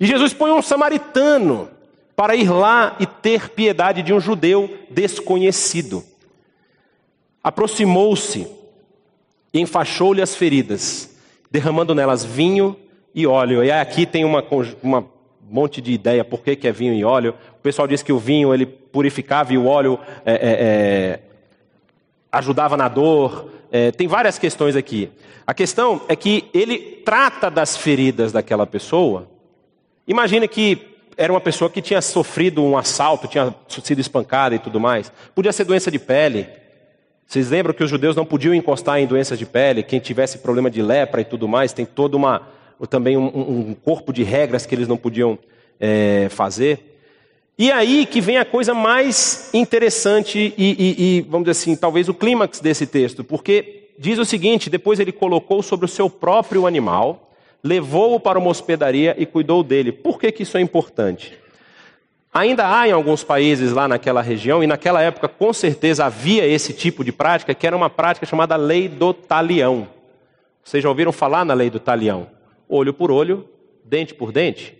E 0.00 0.06
Jesus 0.06 0.32
põe 0.32 0.50
um 0.52 0.62
samaritano 0.62 1.68
para 2.16 2.34
ir 2.34 2.50
lá 2.50 2.96
e 2.98 3.06
ter 3.06 3.50
piedade 3.50 4.02
de 4.02 4.12
um 4.12 4.20
judeu 4.20 4.76
desconhecido. 4.90 6.02
Aproximou-se 7.42 8.46
e 9.52 9.60
enfaixou-lhe 9.60 10.22
as 10.22 10.34
feridas, 10.34 11.16
derramando 11.50 11.94
nelas 11.94 12.24
vinho 12.24 12.76
e 13.14 13.26
óleo. 13.26 13.64
E 13.64 13.70
aqui 13.70 14.06
tem 14.06 14.24
uma, 14.24 14.44
uma 14.82 15.06
monte 15.48 15.80
de 15.80 15.92
ideia 15.92 16.24
por 16.24 16.42
que, 16.42 16.66
é 16.66 16.72
vinho 16.72 16.94
e 16.94 17.04
óleo. 17.04 17.34
O 17.58 17.62
pessoal 17.62 17.88
diz 17.88 18.02
que 18.02 18.12
o 18.12 18.18
vinho 18.18 18.52
ele 18.52 18.66
purificava 18.66 19.52
e 19.52 19.58
o 19.58 19.66
óleo 19.66 19.98
é, 20.24 20.32
é, 20.32 20.38
é, 20.40 21.20
ajudava 22.30 22.76
na 22.76 22.88
dor. 22.88 23.50
É, 23.70 23.90
tem 23.90 24.06
várias 24.06 24.38
questões 24.38 24.76
aqui. 24.76 25.10
A 25.46 25.54
questão 25.54 26.02
é 26.08 26.16
que 26.16 26.48
ele 26.52 26.78
trata 27.04 27.50
das 27.50 27.76
feridas 27.76 28.32
daquela 28.32 28.66
pessoa 28.66 29.28
Imagina 30.08 30.48
que 30.48 30.96
era 31.18 31.30
uma 31.30 31.40
pessoa 31.40 31.68
que 31.68 31.82
tinha 31.82 32.00
sofrido 32.00 32.64
um 32.64 32.78
assalto, 32.78 33.28
tinha 33.28 33.54
sido 33.68 34.00
espancada 34.00 34.54
e 34.54 34.58
tudo 34.58 34.80
mais. 34.80 35.12
Podia 35.34 35.52
ser 35.52 35.64
doença 35.64 35.90
de 35.90 35.98
pele. 35.98 36.46
Vocês 37.26 37.50
lembram 37.50 37.74
que 37.74 37.84
os 37.84 37.90
judeus 37.90 38.16
não 38.16 38.24
podiam 38.24 38.54
encostar 38.54 38.98
em 38.98 39.06
doenças 39.06 39.38
de 39.38 39.44
pele? 39.44 39.82
Quem 39.82 40.00
tivesse 40.00 40.38
problema 40.38 40.70
de 40.70 40.80
lepra 40.80 41.20
e 41.20 41.26
tudo 41.26 41.46
mais, 41.46 41.74
tem 41.74 41.84
todo 41.84 42.14
uma, 42.14 42.48
também 42.88 43.18
um, 43.18 43.26
um 43.68 43.74
corpo 43.74 44.14
de 44.14 44.22
regras 44.22 44.64
que 44.64 44.74
eles 44.74 44.88
não 44.88 44.96
podiam 44.96 45.38
é, 45.78 46.28
fazer. 46.30 46.97
E 47.58 47.72
aí 47.72 48.06
que 48.06 48.20
vem 48.20 48.38
a 48.38 48.44
coisa 48.44 48.72
mais 48.72 49.50
interessante 49.52 50.54
e, 50.56 50.64
e, 50.78 51.18
e, 51.18 51.20
vamos 51.22 51.48
dizer 51.48 51.60
assim, 51.60 51.76
talvez 51.76 52.08
o 52.08 52.14
clímax 52.14 52.60
desse 52.60 52.86
texto, 52.86 53.24
porque 53.24 53.88
diz 53.98 54.18
o 54.18 54.24
seguinte: 54.24 54.70
depois 54.70 55.00
ele 55.00 55.10
colocou 55.10 55.62
sobre 55.62 55.84
o 55.84 55.88
seu 55.88 56.08
próprio 56.08 56.66
animal 56.66 57.28
levou-o 57.62 58.20
para 58.20 58.38
uma 58.38 58.50
hospedaria 58.50 59.14
e 59.18 59.26
cuidou 59.26 59.62
dele. 59.62 59.92
Por 59.92 60.18
que, 60.18 60.30
que 60.30 60.42
isso 60.42 60.56
é 60.56 60.60
importante? 60.60 61.38
Ainda 62.32 62.68
há 62.68 62.86
em 62.86 62.92
alguns 62.92 63.24
países 63.24 63.72
lá 63.72 63.88
naquela 63.88 64.22
região, 64.22 64.62
e 64.62 64.66
naquela 64.66 65.02
época 65.02 65.28
com 65.28 65.52
certeza 65.52 66.04
havia 66.04 66.46
esse 66.46 66.72
tipo 66.72 67.02
de 67.02 67.10
prática, 67.10 67.54
que 67.54 67.66
era 67.66 67.76
uma 67.76 67.90
prática 67.90 68.26
chamada 68.26 68.54
lei 68.54 68.88
do 68.88 69.12
talião. 69.12 69.88
Vocês 70.62 70.82
já 70.82 70.88
ouviram 70.88 71.12
falar 71.12 71.44
na 71.44 71.54
lei 71.54 71.70
do 71.70 71.80
talião? 71.80 72.28
Olho 72.68 72.92
por 72.92 73.10
olho, 73.10 73.48
dente 73.84 74.14
por 74.14 74.30
dente. 74.30 74.76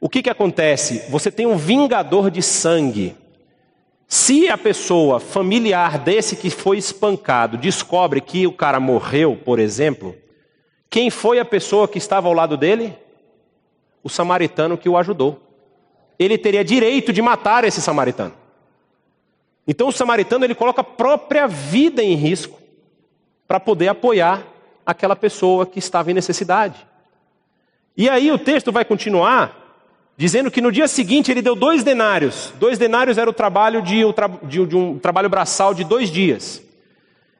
O 0.00 0.08
que, 0.08 0.22
que 0.22 0.30
acontece? 0.30 1.04
Você 1.10 1.30
tem 1.30 1.46
um 1.46 1.58
vingador 1.58 2.30
de 2.30 2.42
sangue. 2.42 3.14
Se 4.08 4.48
a 4.48 4.56
pessoa 4.56 5.20
familiar 5.20 5.98
desse 5.98 6.34
que 6.34 6.48
foi 6.48 6.78
espancado 6.78 7.58
descobre 7.58 8.20
que 8.20 8.46
o 8.46 8.52
cara 8.52 8.80
morreu, 8.80 9.36
por 9.36 9.58
exemplo, 9.58 10.16
quem 10.88 11.10
foi 11.10 11.38
a 11.38 11.44
pessoa 11.44 11.86
que 11.86 11.98
estava 11.98 12.26
ao 12.26 12.34
lado 12.34 12.56
dele? 12.56 12.96
O 14.02 14.08
samaritano 14.08 14.78
que 14.78 14.88
o 14.88 14.96
ajudou. 14.96 15.40
Ele 16.18 16.38
teria 16.38 16.64
direito 16.64 17.12
de 17.12 17.20
matar 17.20 17.64
esse 17.64 17.80
samaritano. 17.82 18.34
Então 19.68 19.88
o 19.88 19.92
samaritano 19.92 20.44
ele 20.44 20.54
coloca 20.54 20.80
a 20.80 20.84
própria 20.84 21.46
vida 21.46 22.02
em 22.02 22.14
risco 22.14 22.58
para 23.46 23.60
poder 23.60 23.88
apoiar 23.88 24.44
aquela 24.84 25.14
pessoa 25.14 25.66
que 25.66 25.78
estava 25.78 26.10
em 26.10 26.14
necessidade. 26.14 26.86
E 27.96 28.08
aí 28.08 28.32
o 28.32 28.38
texto 28.38 28.72
vai 28.72 28.84
continuar 28.84 29.59
dizendo 30.20 30.50
que 30.50 30.60
no 30.60 30.70
dia 30.70 30.86
seguinte 30.86 31.30
ele 31.30 31.40
deu 31.40 31.56
dois 31.56 31.82
denários. 31.82 32.52
Dois 32.60 32.76
denários 32.76 33.16
era 33.16 33.30
o 33.30 33.32
trabalho 33.32 33.80
de 33.80 34.04
um, 34.04 34.12
de, 34.42 34.66
de 34.66 34.76
um 34.76 34.98
trabalho 34.98 35.30
braçal 35.30 35.72
de 35.72 35.82
dois 35.82 36.10
dias. 36.10 36.62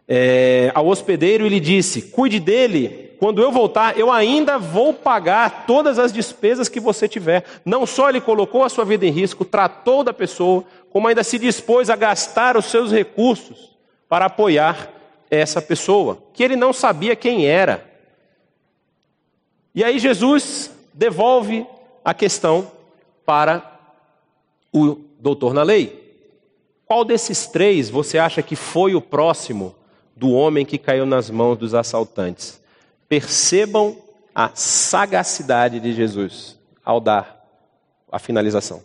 É, 0.09 0.73
ao 0.75 0.87
hospedeiro 0.87 1.45
ele 1.45 1.61
disse: 1.61 2.01
cuide 2.01 2.41
dele 2.41 3.11
quando 3.19 3.43
eu 3.43 3.53
voltar, 3.53 3.99
eu 3.99 4.11
ainda 4.11 4.57
vou 4.57 4.95
pagar 4.95 5.67
todas 5.67 5.99
as 5.99 6.11
despesas 6.11 6.71
que 6.71 6.81
você 6.81 7.07
tiver. 7.07 7.45
Não 7.67 7.85
só 7.85 8.09
ele 8.09 8.19
colocou 8.19 8.65
a 8.65 8.71
sua 8.71 8.87
vida 8.87 9.05
em 9.05 9.11
risco, 9.11 9.45
tratou 9.45 10.03
da 10.03 10.15
pessoa, 10.15 10.65
como 10.89 11.07
ainda 11.07 11.23
se 11.23 11.39
dispôs 11.39 11.91
a 11.91 11.97
gastar 11.97 12.57
os 12.57 12.65
seus 12.65 12.91
recursos 12.91 13.77
para 14.09 14.25
apoiar 14.25 14.89
essa 15.31 15.61
pessoa, 15.61 16.17
que 16.33 16.43
ele 16.43 16.57
não 16.57 16.73
sabia 16.73 17.15
quem 17.15 17.45
era. 17.45 17.87
E 19.75 19.85
aí 19.85 19.99
Jesus 19.99 20.71
devolve 20.95 21.67
a 22.05 22.15
questão 22.15 22.71
para 23.25 23.79
o 24.73 24.97
doutor 25.19 25.55
na 25.55 25.63
lei. 25.63 26.01
Qual 26.87 27.05
desses 27.05 27.47
três 27.47 27.89
você 27.89 28.19
acha 28.19 28.43
que 28.43 28.57
foi 28.57 28.95
o 28.95 29.01
próximo 29.01 29.75
do 30.17 30.33
homem 30.33 30.67
que 30.67 30.79
caiu 30.79 31.07
nas 31.07 31.31
mãos 31.31 31.57
dos 31.57 31.75
assaltantes? 31.75 32.61
Percebam 33.09 33.97
a 34.35 34.51
sagacidade 34.55 35.81
de 35.81 35.93
Jesus 35.93 36.59
ao 36.85 37.01
dar 37.01 37.47
a 38.11 38.19
finalização. 38.19 38.83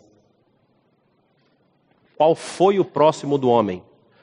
Qual 2.16 2.34
foi 2.34 2.78
o 2.78 2.84
próximo 2.84 3.36
do 3.36 3.48
homem? 3.48 3.82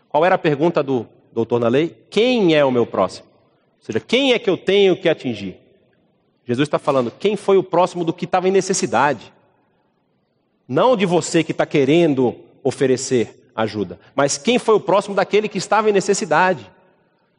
Qual 0.09 0.23
era 0.23 0.35
a 0.35 0.39
pergunta 0.39 0.81
do 0.81 1.07
doutor 1.31 1.59
na 1.59 1.67
lei? 1.67 2.05
Quem 2.09 2.55
é 2.55 2.63
o 2.63 2.71
meu 2.71 2.85
próximo? 2.85 3.27
Ou 3.79 3.85
seja, 3.85 3.99
quem 3.99 4.33
é 4.33 4.39
que 4.39 4.49
eu 4.49 4.57
tenho 4.57 4.95
que 4.95 5.09
atingir? 5.09 5.59
Jesus 6.45 6.67
está 6.67 6.77
falando, 6.77 7.11
quem 7.11 7.35
foi 7.35 7.57
o 7.57 7.63
próximo 7.63 8.03
do 8.03 8.13
que 8.13 8.25
estava 8.25 8.47
em 8.47 8.51
necessidade? 8.51 9.33
Não 10.67 10.95
de 10.95 11.05
você 11.05 11.43
que 11.43 11.51
está 11.51 11.65
querendo 11.65 12.35
oferecer 12.63 13.49
ajuda, 13.55 13.99
mas 14.15 14.37
quem 14.37 14.57
foi 14.57 14.75
o 14.75 14.79
próximo 14.79 15.15
daquele 15.15 15.47
que 15.47 15.57
estava 15.57 15.89
em 15.89 15.93
necessidade. 15.93 16.69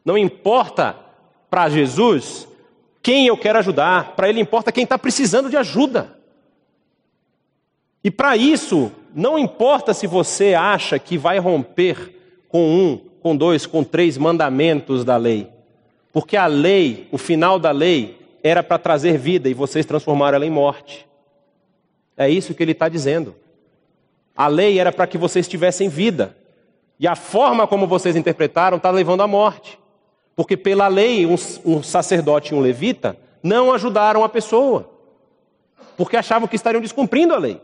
Não 0.05 0.17
importa 0.17 0.97
para 1.51 1.69
Jesus 1.69 2.47
quem 3.03 3.27
eu 3.27 3.37
quero 3.37 3.59
ajudar, 3.59 4.15
para 4.17 4.29
ele 4.29 4.41
importa 4.41 4.73
quem 4.73 4.85
está 4.85 4.99
precisando 4.99 5.51
de 5.51 5.57
ajuda. 5.57 6.19
E 8.03 8.11
para 8.11 8.37
isso, 8.37 8.93
não 9.15 9.39
importa 9.39 9.95
se 9.95 10.07
você 10.07 10.55
acha 10.55 10.99
que 10.99 11.17
vai 11.17 11.39
romper 11.39 12.19
com 12.49 12.67
um, 12.67 12.97
com 13.21 13.37
dois, 13.37 13.67
com 13.67 13.83
três 13.83 14.19
mandamentos 14.19 15.05
da 15.05 15.17
lei, 15.17 15.49
porque 16.13 16.37
a 16.37 16.47
lei, 16.47 17.09
o 17.11 17.19
final 17.19 17.59
da 17.59 17.71
lei, 17.71 18.24
era 18.45 18.63
para 18.63 18.77
trazer 18.77 19.17
vida 19.17 19.49
e 19.49 19.55
vocês 19.55 19.87
transformaram 19.87 20.37
ela 20.37 20.45
em 20.45 20.51
morte. 20.51 21.09
É 22.15 22.29
isso 22.29 22.55
que 22.55 22.63
ele 22.63 22.73
está 22.73 22.91
dizendo. 22.91 23.35
A 24.37 24.47
lei 24.47 24.79
era 24.79 24.93
para 24.93 25.07
que 25.07 25.17
vocês 25.17 25.49
tivessem 25.49 25.89
vida. 25.89 26.37
E 27.01 27.09
a 27.09 27.17
forma 27.17 27.67
como 27.67 27.87
vocês 27.87 28.15
interpretaram 28.15 28.77
está 28.77 28.91
levando 28.91 29.23
à 29.23 29.27
morte. 29.27 29.79
Porque 30.37 30.59
pela 30.59 30.89
lei, 30.89 31.25
um, 31.25 31.37
um, 31.65 31.83
sacerdote 31.83 32.53
e 32.53 32.57
um 32.57 32.61
levita 32.61 33.17
não 33.43 33.73
ajudaram 33.73 34.23
a 34.23 34.29
pessoa. 34.29 34.91
Porque 35.97 36.17
achavam 36.17 36.47
que 36.47 36.57
estariam 36.57 36.83
descumprindo 36.83 37.33
a 37.33 37.39
lei. 37.39 37.63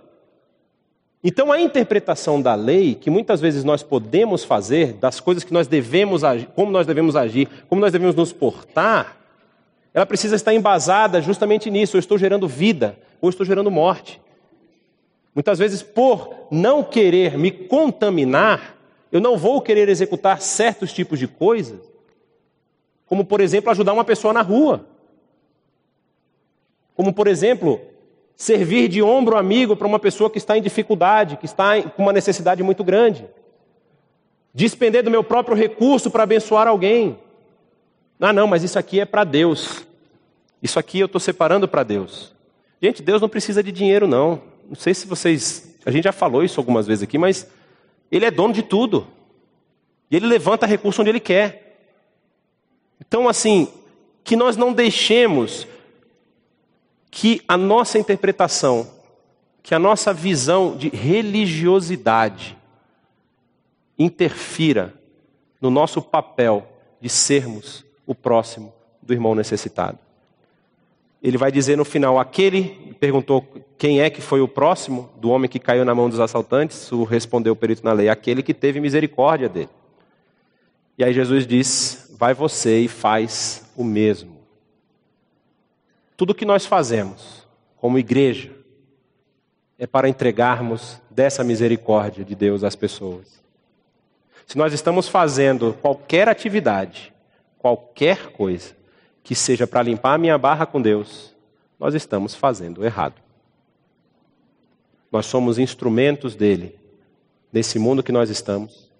Então, 1.23 1.53
a 1.53 1.61
interpretação 1.61 2.41
da 2.41 2.55
lei, 2.55 2.95
que 2.95 3.11
muitas 3.11 3.43
vezes 3.43 3.65
nós 3.65 3.83
podemos 3.83 4.45
fazer, 4.45 4.95
das 4.95 5.21
coisas 5.21 5.45
que 5.45 5.53
nós 5.53 5.69
devemos 5.69 6.25
agir, 6.25 6.49
como 6.55 6.73
nós 6.73 6.87
devemos 6.87 7.15
agir, 7.15 7.47
como 7.69 7.83
nós 7.83 7.93
devemos 7.93 8.15
nos 8.15 8.33
portar, 8.33 9.20
ela 9.93 10.07
precisa 10.07 10.37
estar 10.37 10.55
embasada 10.55 11.21
justamente 11.21 11.71
nisso. 11.71 11.97
Eu 11.97 12.01
estou 12.01 12.17
gerando 12.17 12.47
vida 12.47 12.99
ou 13.21 13.29
estou 13.29 13.45
gerando 13.45 13.71
morte. 13.71 14.21
Muitas 15.35 15.59
vezes, 15.59 15.83
por 15.83 16.35
não 16.51 16.83
querer 16.83 17.39
me 17.39 17.51
contaminar, 17.51 18.77
eu 19.13 19.21
não 19.21 19.37
vou 19.37 19.61
querer 19.61 19.89
executar 19.89 20.41
certos 20.41 20.93
tipos 20.93 21.19
de 21.19 21.27
coisas, 21.27 21.81
como, 23.07 23.25
por 23.25 23.41
exemplo, 23.41 23.71
ajudar 23.71 23.93
uma 23.93 24.05
pessoa 24.05 24.33
na 24.33 24.43
rua. 24.43 24.87
Como, 26.95 27.13
por 27.13 27.27
exemplo, 27.27 27.81
servir 28.37 28.89
de 28.89 29.03
ombro 29.03 29.37
amigo 29.37 29.77
para 29.77 29.87
uma 29.87 29.99
pessoa 29.99 30.31
que 30.31 30.39
está 30.39 30.57
em 30.57 30.63
dificuldade, 30.63 31.37
que 31.37 31.47
está 31.47 31.83
com 31.83 32.03
uma 32.03 32.13
necessidade 32.13 32.63
muito 32.63 32.85
grande. 32.85 33.27
Despender 34.55 35.03
do 35.03 35.11
meu 35.11 35.25
próprio 35.25 35.57
recurso 35.57 36.11
para 36.11 36.23
abençoar 36.23 36.67
alguém. 36.67 37.19
Ah, 38.21 38.33
não, 38.35 38.47
mas 38.47 38.63
isso 38.63 38.79
aqui 38.79 39.01
é 39.01 39.07
para 39.07 39.25
Deus. 39.25 39.87
Isso 40.63 40.79
aqui 40.79 41.01
eu 41.01 41.07
estou 41.07 41.21
separando 41.21 41.67
para 41.67 41.83
Deus. 41.83 42.35
Gente, 42.83 43.03
Deus 43.03 43.23
não 43.23 43.29
precisa 43.29 43.63
de 43.63 43.73
dinheiro, 43.73 44.07
não. 44.07 44.43
Não 44.69 44.77
sei 44.77 44.93
se 44.93 45.07
vocês. 45.07 45.75
A 45.87 45.91
gente 45.91 46.05
já 46.05 46.13
falou 46.13 46.45
isso 46.45 46.61
algumas 46.61 46.87
vezes 46.87 47.03
aqui, 47.03 47.17
mas 47.17 47.49
Ele 48.13 48.27
é 48.27 48.31
dono 48.31 48.53
de 48.53 48.63
tudo. 48.63 49.07
E 50.11 50.17
Ele 50.17 50.27
levanta 50.27 50.67
recurso 50.67 51.01
onde 51.01 51.11
Ele 51.11 51.21
quer. 51.21 51.89
Então, 53.01 53.27
assim, 53.27 53.69
que 54.23 54.37
nós 54.37 54.55
não 54.55 54.73
deixemos 54.73 55.67
que 57.11 57.43
a 57.49 57.57
nossa 57.57 57.99
interpretação, 57.99 58.89
que 59.63 59.75
a 59.75 59.79
nossa 59.79 60.13
visão 60.13 60.77
de 60.77 60.91
religiosidade 60.91 62.57
interfira 63.99 64.95
no 65.61 65.71
nosso 65.71 66.03
papel 66.03 66.67
de 67.01 67.09
sermos 67.09 67.85
o 68.11 68.15
próximo 68.15 68.73
do 69.01 69.13
irmão 69.13 69.37
necessitado. 69.37 69.97
Ele 71.23 71.39
vai 71.39 71.53
dizer 71.53 71.77
no 71.77 71.85
final: 71.85 72.19
aquele 72.19 72.97
perguntou 72.99 73.47
quem 73.79 74.01
é 74.01 74.11
que 74.11 74.21
foi 74.21 74.41
o 74.41 74.49
próximo 74.49 75.09
do 75.17 75.31
homem 75.31 75.49
que 75.49 75.61
caiu 75.61 75.85
na 75.85 75.95
mão 75.95 76.11
dos 76.11 76.19
assaltantes. 76.19 76.91
O 76.91 77.05
respondeu 77.05 77.53
o 77.53 77.57
perito 77.57 77.85
na 77.85 77.93
lei: 77.93 78.09
aquele 78.09 78.43
que 78.43 78.53
teve 78.53 78.81
misericórdia 78.81 79.49
dele. 79.49 79.69
E 80.99 81.05
aí 81.05 81.13
Jesus 81.13 81.47
diz: 81.47 82.13
vai 82.19 82.35
você 82.35 82.81
e 82.81 82.89
faz 82.89 83.65
o 83.77 83.85
mesmo. 83.85 84.41
Tudo 86.17 86.35
que 86.35 86.45
nós 86.45 86.67
fazemos 86.67 87.47
como 87.77 87.97
igreja 87.97 88.51
é 89.79 89.87
para 89.87 90.09
entregarmos 90.09 91.01
dessa 91.09 91.45
misericórdia 91.45 92.25
de 92.25 92.35
Deus 92.35 92.65
às 92.65 92.75
pessoas. 92.75 93.41
Se 94.47 94.59
nós 94.59 94.73
estamos 94.73 95.07
fazendo 95.07 95.75
qualquer 95.81 96.29
atividade, 96.29 97.15
qualquer 97.61 98.33
coisa, 98.33 98.77
que 99.23 99.35
seja 99.37 99.67
para 99.67 99.83
limpar 99.83 100.15
a 100.15 100.19
minha 100.19 100.37
barra 100.37 100.67
com 100.67 100.83
Deus, 100.83 101.33
nós 101.79 101.95
estamos 101.95 102.35
fazendo 102.35 102.85
errado. 102.85 103.15
Nós 105.13 105.27
somos 105.27 105.59
instrumentos 105.59 106.35
dele, 106.35 106.77
nesse 107.53 107.79
mundo 107.79 108.03
que 108.03 108.11
nós 108.11 108.31
estamos, 108.31 108.91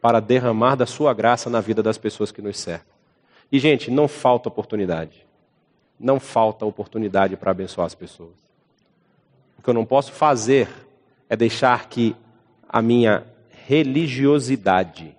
para 0.00 0.20
derramar 0.20 0.76
da 0.76 0.86
sua 0.86 1.12
graça 1.12 1.50
na 1.50 1.60
vida 1.60 1.82
das 1.82 1.98
pessoas 1.98 2.32
que 2.32 2.40
nos 2.40 2.58
cercam. 2.58 2.92
E, 3.50 3.58
gente, 3.58 3.90
não 3.90 4.08
falta 4.08 4.48
oportunidade 4.48 5.26
não 6.02 6.18
falta 6.18 6.66
oportunidade 6.66 7.36
para 7.36 7.52
abençoar 7.52 7.86
as 7.86 7.94
pessoas. 7.94 8.34
O 9.56 9.62
que 9.62 9.70
eu 9.70 9.74
não 9.74 9.86
posso 9.86 10.12
fazer 10.12 10.68
é 11.30 11.36
deixar 11.36 11.88
que 11.88 12.16
a 12.68 12.82
minha 12.82 13.24
religiosidade 13.66 15.16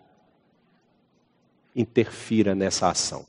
interfira 1.76 2.54
nessa 2.54 2.90
ação. 2.90 3.26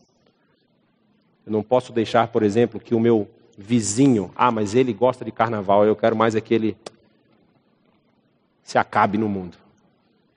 Eu 1.47 1.53
não 1.53 1.63
posso 1.63 1.93
deixar, 1.93 2.29
por 2.29 2.43
exemplo, 2.43 2.81
que 2.81 2.95
o 2.95 3.01
meu 3.01 3.29
vizinho, 3.57 4.31
ah, 4.35 4.51
mas 4.51 4.75
ele 4.75 4.93
gosta 4.93 5.25
de 5.25 5.31
carnaval, 5.31 5.85
eu 5.85 5.95
quero 5.95 6.17
mais 6.17 6.35
é 6.35 6.41
que 6.41 6.55
ele 6.55 6.77
se 8.63 8.79
acabe 8.79 9.19
no 9.19 9.29
mundo. 9.29 9.57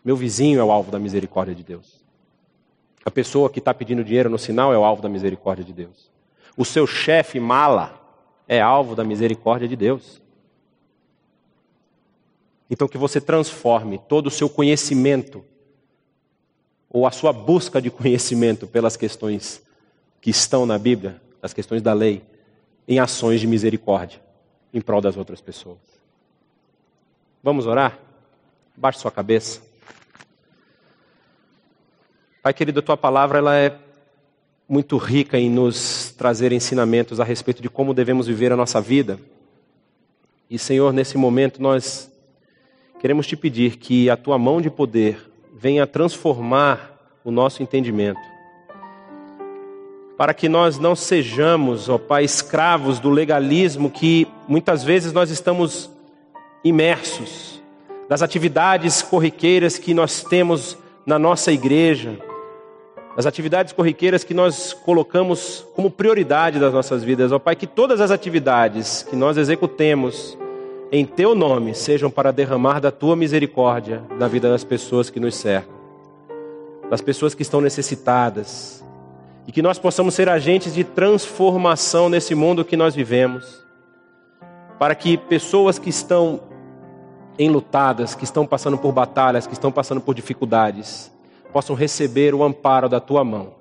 Meu 0.03 0.15
vizinho 0.15 0.59
é 0.59 0.63
o 0.63 0.71
alvo 0.71 0.91
da 0.91 0.99
misericórdia 0.99 1.55
de 1.55 1.63
Deus. 1.63 2.03
A 3.05 3.11
pessoa 3.11 3.49
que 3.49 3.59
está 3.59 3.73
pedindo 3.73 4.03
dinheiro 4.03 4.29
no 4.29 4.37
sinal 4.37 4.73
é 4.73 4.77
o 4.77 4.83
alvo 4.83 5.01
da 5.01 5.09
misericórdia 5.09 5.63
de 5.63 5.73
Deus 5.73 6.17
o 6.57 6.65
seu 6.65 6.87
chefe 6.87 7.39
mala 7.39 8.01
é 8.47 8.59
alvo 8.59 8.95
da 8.95 9.03
misericórdia 9.03 9.67
de 9.67 9.75
Deus. 9.75 10.19
Então, 12.69 12.87
que 12.87 12.97
você 12.97 13.21
transforme 13.21 13.97
todo 13.97 14.27
o 14.27 14.31
seu 14.31 14.49
conhecimento, 14.49 15.45
ou 16.89 17.05
a 17.05 17.11
sua 17.11 17.33
busca 17.33 17.81
de 17.81 17.89
conhecimento 17.89 18.67
pelas 18.67 18.95
questões 18.95 19.61
que 20.21 20.29
estão 20.29 20.65
na 20.65 20.77
Bíblia, 20.77 21.21
as 21.41 21.53
questões 21.53 21.81
da 21.81 21.93
lei, 21.93 22.23
em 22.87 22.99
ações 22.99 23.41
de 23.41 23.47
misericórdia 23.47 24.21
em 24.73 24.81
prol 24.81 25.01
das 25.01 25.17
outras 25.17 25.41
pessoas. 25.41 25.77
Vamos 27.43 27.65
orar? 27.65 27.97
Baixe 28.75 28.99
sua 28.99 29.11
cabeça. 29.11 29.61
Pai 32.41 32.53
querido, 32.53 32.79
a 32.79 32.83
tua 32.83 32.97
palavra 32.97 33.39
ela 33.39 33.55
é 33.55 33.77
muito 34.69 34.97
rica 34.97 35.37
em 35.37 35.49
nos 35.49 36.11
trazer 36.11 36.51
ensinamentos 36.51 37.19
a 37.19 37.23
respeito 37.23 37.61
de 37.61 37.69
como 37.69 37.93
devemos 37.93 38.27
viver 38.27 38.51
a 38.51 38.55
nossa 38.55 38.81
vida. 38.81 39.19
E, 40.49 40.59
Senhor, 40.59 40.93
nesse 40.93 41.17
momento 41.17 41.61
nós 41.61 42.11
queremos 42.99 43.27
te 43.27 43.35
pedir 43.35 43.77
que 43.77 44.09
a 44.09 44.17
tua 44.17 44.37
mão 44.37 44.61
de 44.61 44.69
poder 44.69 45.26
venha 45.59 45.87
transformar 45.87 46.91
o 47.23 47.31
nosso 47.31 47.63
entendimento. 47.63 48.21
Para 50.15 50.33
que 50.33 50.47
nós 50.47 50.77
não 50.77 50.95
sejamos, 50.95 51.89
ó 51.89 51.97
Pai, 51.97 52.23
escravos 52.23 52.99
do 52.99 53.09
legalismo 53.09 53.89
que 53.89 54.27
muitas 54.47 54.83
vezes 54.83 55.11
nós 55.13 55.31
estamos 55.31 55.89
imersos, 56.63 57.61
das 58.07 58.21
atividades 58.21 59.01
corriqueiras 59.01 59.77
que 59.77 59.93
nós 59.93 60.23
temos 60.23 60.77
na 61.05 61.17
nossa 61.17 61.51
igreja, 61.51 62.17
as 63.15 63.25
atividades 63.25 63.73
corriqueiras 63.73 64.23
que 64.23 64.33
nós 64.33 64.73
colocamos 64.73 65.65
como 65.75 65.89
prioridade 65.89 66.59
das 66.59 66.71
nossas 66.71 67.03
vidas. 67.03 67.31
Ó 67.31 67.39
Pai, 67.39 67.55
que 67.55 67.65
todas 67.65 67.99
as 67.99 68.11
atividades 68.11 69.01
que 69.09 69.15
nós 69.15 69.37
executemos 69.37 70.37
em 70.91 71.05
Teu 71.05 71.35
nome 71.35 71.73
sejam 71.73 72.09
para 72.09 72.31
derramar 72.31 72.79
da 72.79 72.91
Tua 72.91 73.15
misericórdia 73.15 74.03
na 74.17 74.27
vida 74.27 74.49
das 74.49 74.63
pessoas 74.63 75.09
que 75.09 75.19
nos 75.19 75.35
cercam, 75.35 75.75
das 76.89 77.01
pessoas 77.01 77.35
que 77.35 77.41
estão 77.41 77.59
necessitadas, 77.59 78.83
e 79.47 79.51
que 79.51 79.61
nós 79.61 79.79
possamos 79.79 80.13
ser 80.13 80.27
agentes 80.27 80.73
de 80.73 80.83
transformação 80.83 82.09
nesse 82.09 82.35
mundo 82.35 82.65
que 82.65 82.75
nós 82.75 82.93
vivemos, 82.93 83.65
para 84.77 84.93
que 84.93 85.17
pessoas 85.17 85.79
que 85.79 85.89
estão 85.89 86.41
enlutadas, 87.39 88.13
que 88.13 88.25
estão 88.25 88.45
passando 88.45 88.77
por 88.77 88.91
batalhas, 88.91 89.47
que 89.47 89.53
estão 89.53 89.71
passando 89.71 90.01
por 90.01 90.13
dificuldades, 90.13 91.11
possam 91.53 91.75
receber 91.75 92.35
o 92.35 92.43
amparo 92.43 92.89
da 92.89 92.99
tua 92.99 93.23
mão 93.23 93.53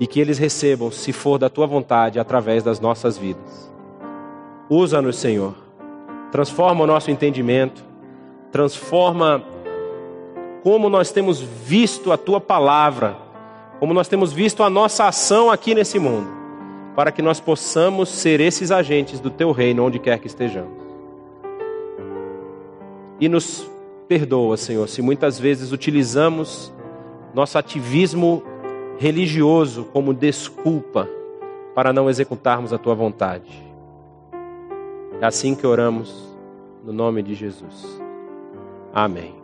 e 0.00 0.06
que 0.06 0.18
eles 0.18 0.38
recebam, 0.38 0.90
se 0.90 1.12
for 1.12 1.38
da 1.38 1.48
tua 1.48 1.66
vontade, 1.66 2.18
através 2.18 2.62
das 2.62 2.80
nossas 2.80 3.18
vidas. 3.18 3.70
Usa-nos, 4.68 5.16
Senhor. 5.16 5.61
Transforma 6.32 6.82
o 6.82 6.86
nosso 6.86 7.10
entendimento, 7.10 7.84
transforma 8.50 9.44
como 10.62 10.88
nós 10.88 11.12
temos 11.12 11.40
visto 11.40 12.10
a 12.10 12.16
tua 12.16 12.40
palavra, 12.40 13.16
como 13.78 13.92
nós 13.92 14.08
temos 14.08 14.32
visto 14.32 14.62
a 14.62 14.70
nossa 14.70 15.04
ação 15.04 15.50
aqui 15.50 15.74
nesse 15.74 15.98
mundo, 15.98 16.28
para 16.96 17.12
que 17.12 17.20
nós 17.20 17.38
possamos 17.38 18.08
ser 18.08 18.40
esses 18.40 18.70
agentes 18.70 19.20
do 19.20 19.28
teu 19.28 19.52
reino 19.52 19.84
onde 19.84 19.98
quer 19.98 20.18
que 20.18 20.26
estejamos. 20.26 20.82
E 23.20 23.28
nos 23.28 23.70
perdoa, 24.08 24.56
Senhor, 24.56 24.88
se 24.88 25.02
muitas 25.02 25.38
vezes 25.38 25.70
utilizamos 25.70 26.72
nosso 27.34 27.58
ativismo 27.58 28.42
religioso 28.98 29.84
como 29.92 30.14
desculpa 30.14 31.06
para 31.74 31.92
não 31.92 32.08
executarmos 32.08 32.72
a 32.72 32.78
tua 32.78 32.94
vontade. 32.94 33.71
É 35.22 35.24
assim 35.24 35.54
que 35.54 35.64
oramos, 35.64 36.12
no 36.84 36.92
nome 36.92 37.22
de 37.22 37.32
Jesus. 37.32 38.02
Amém. 38.92 39.41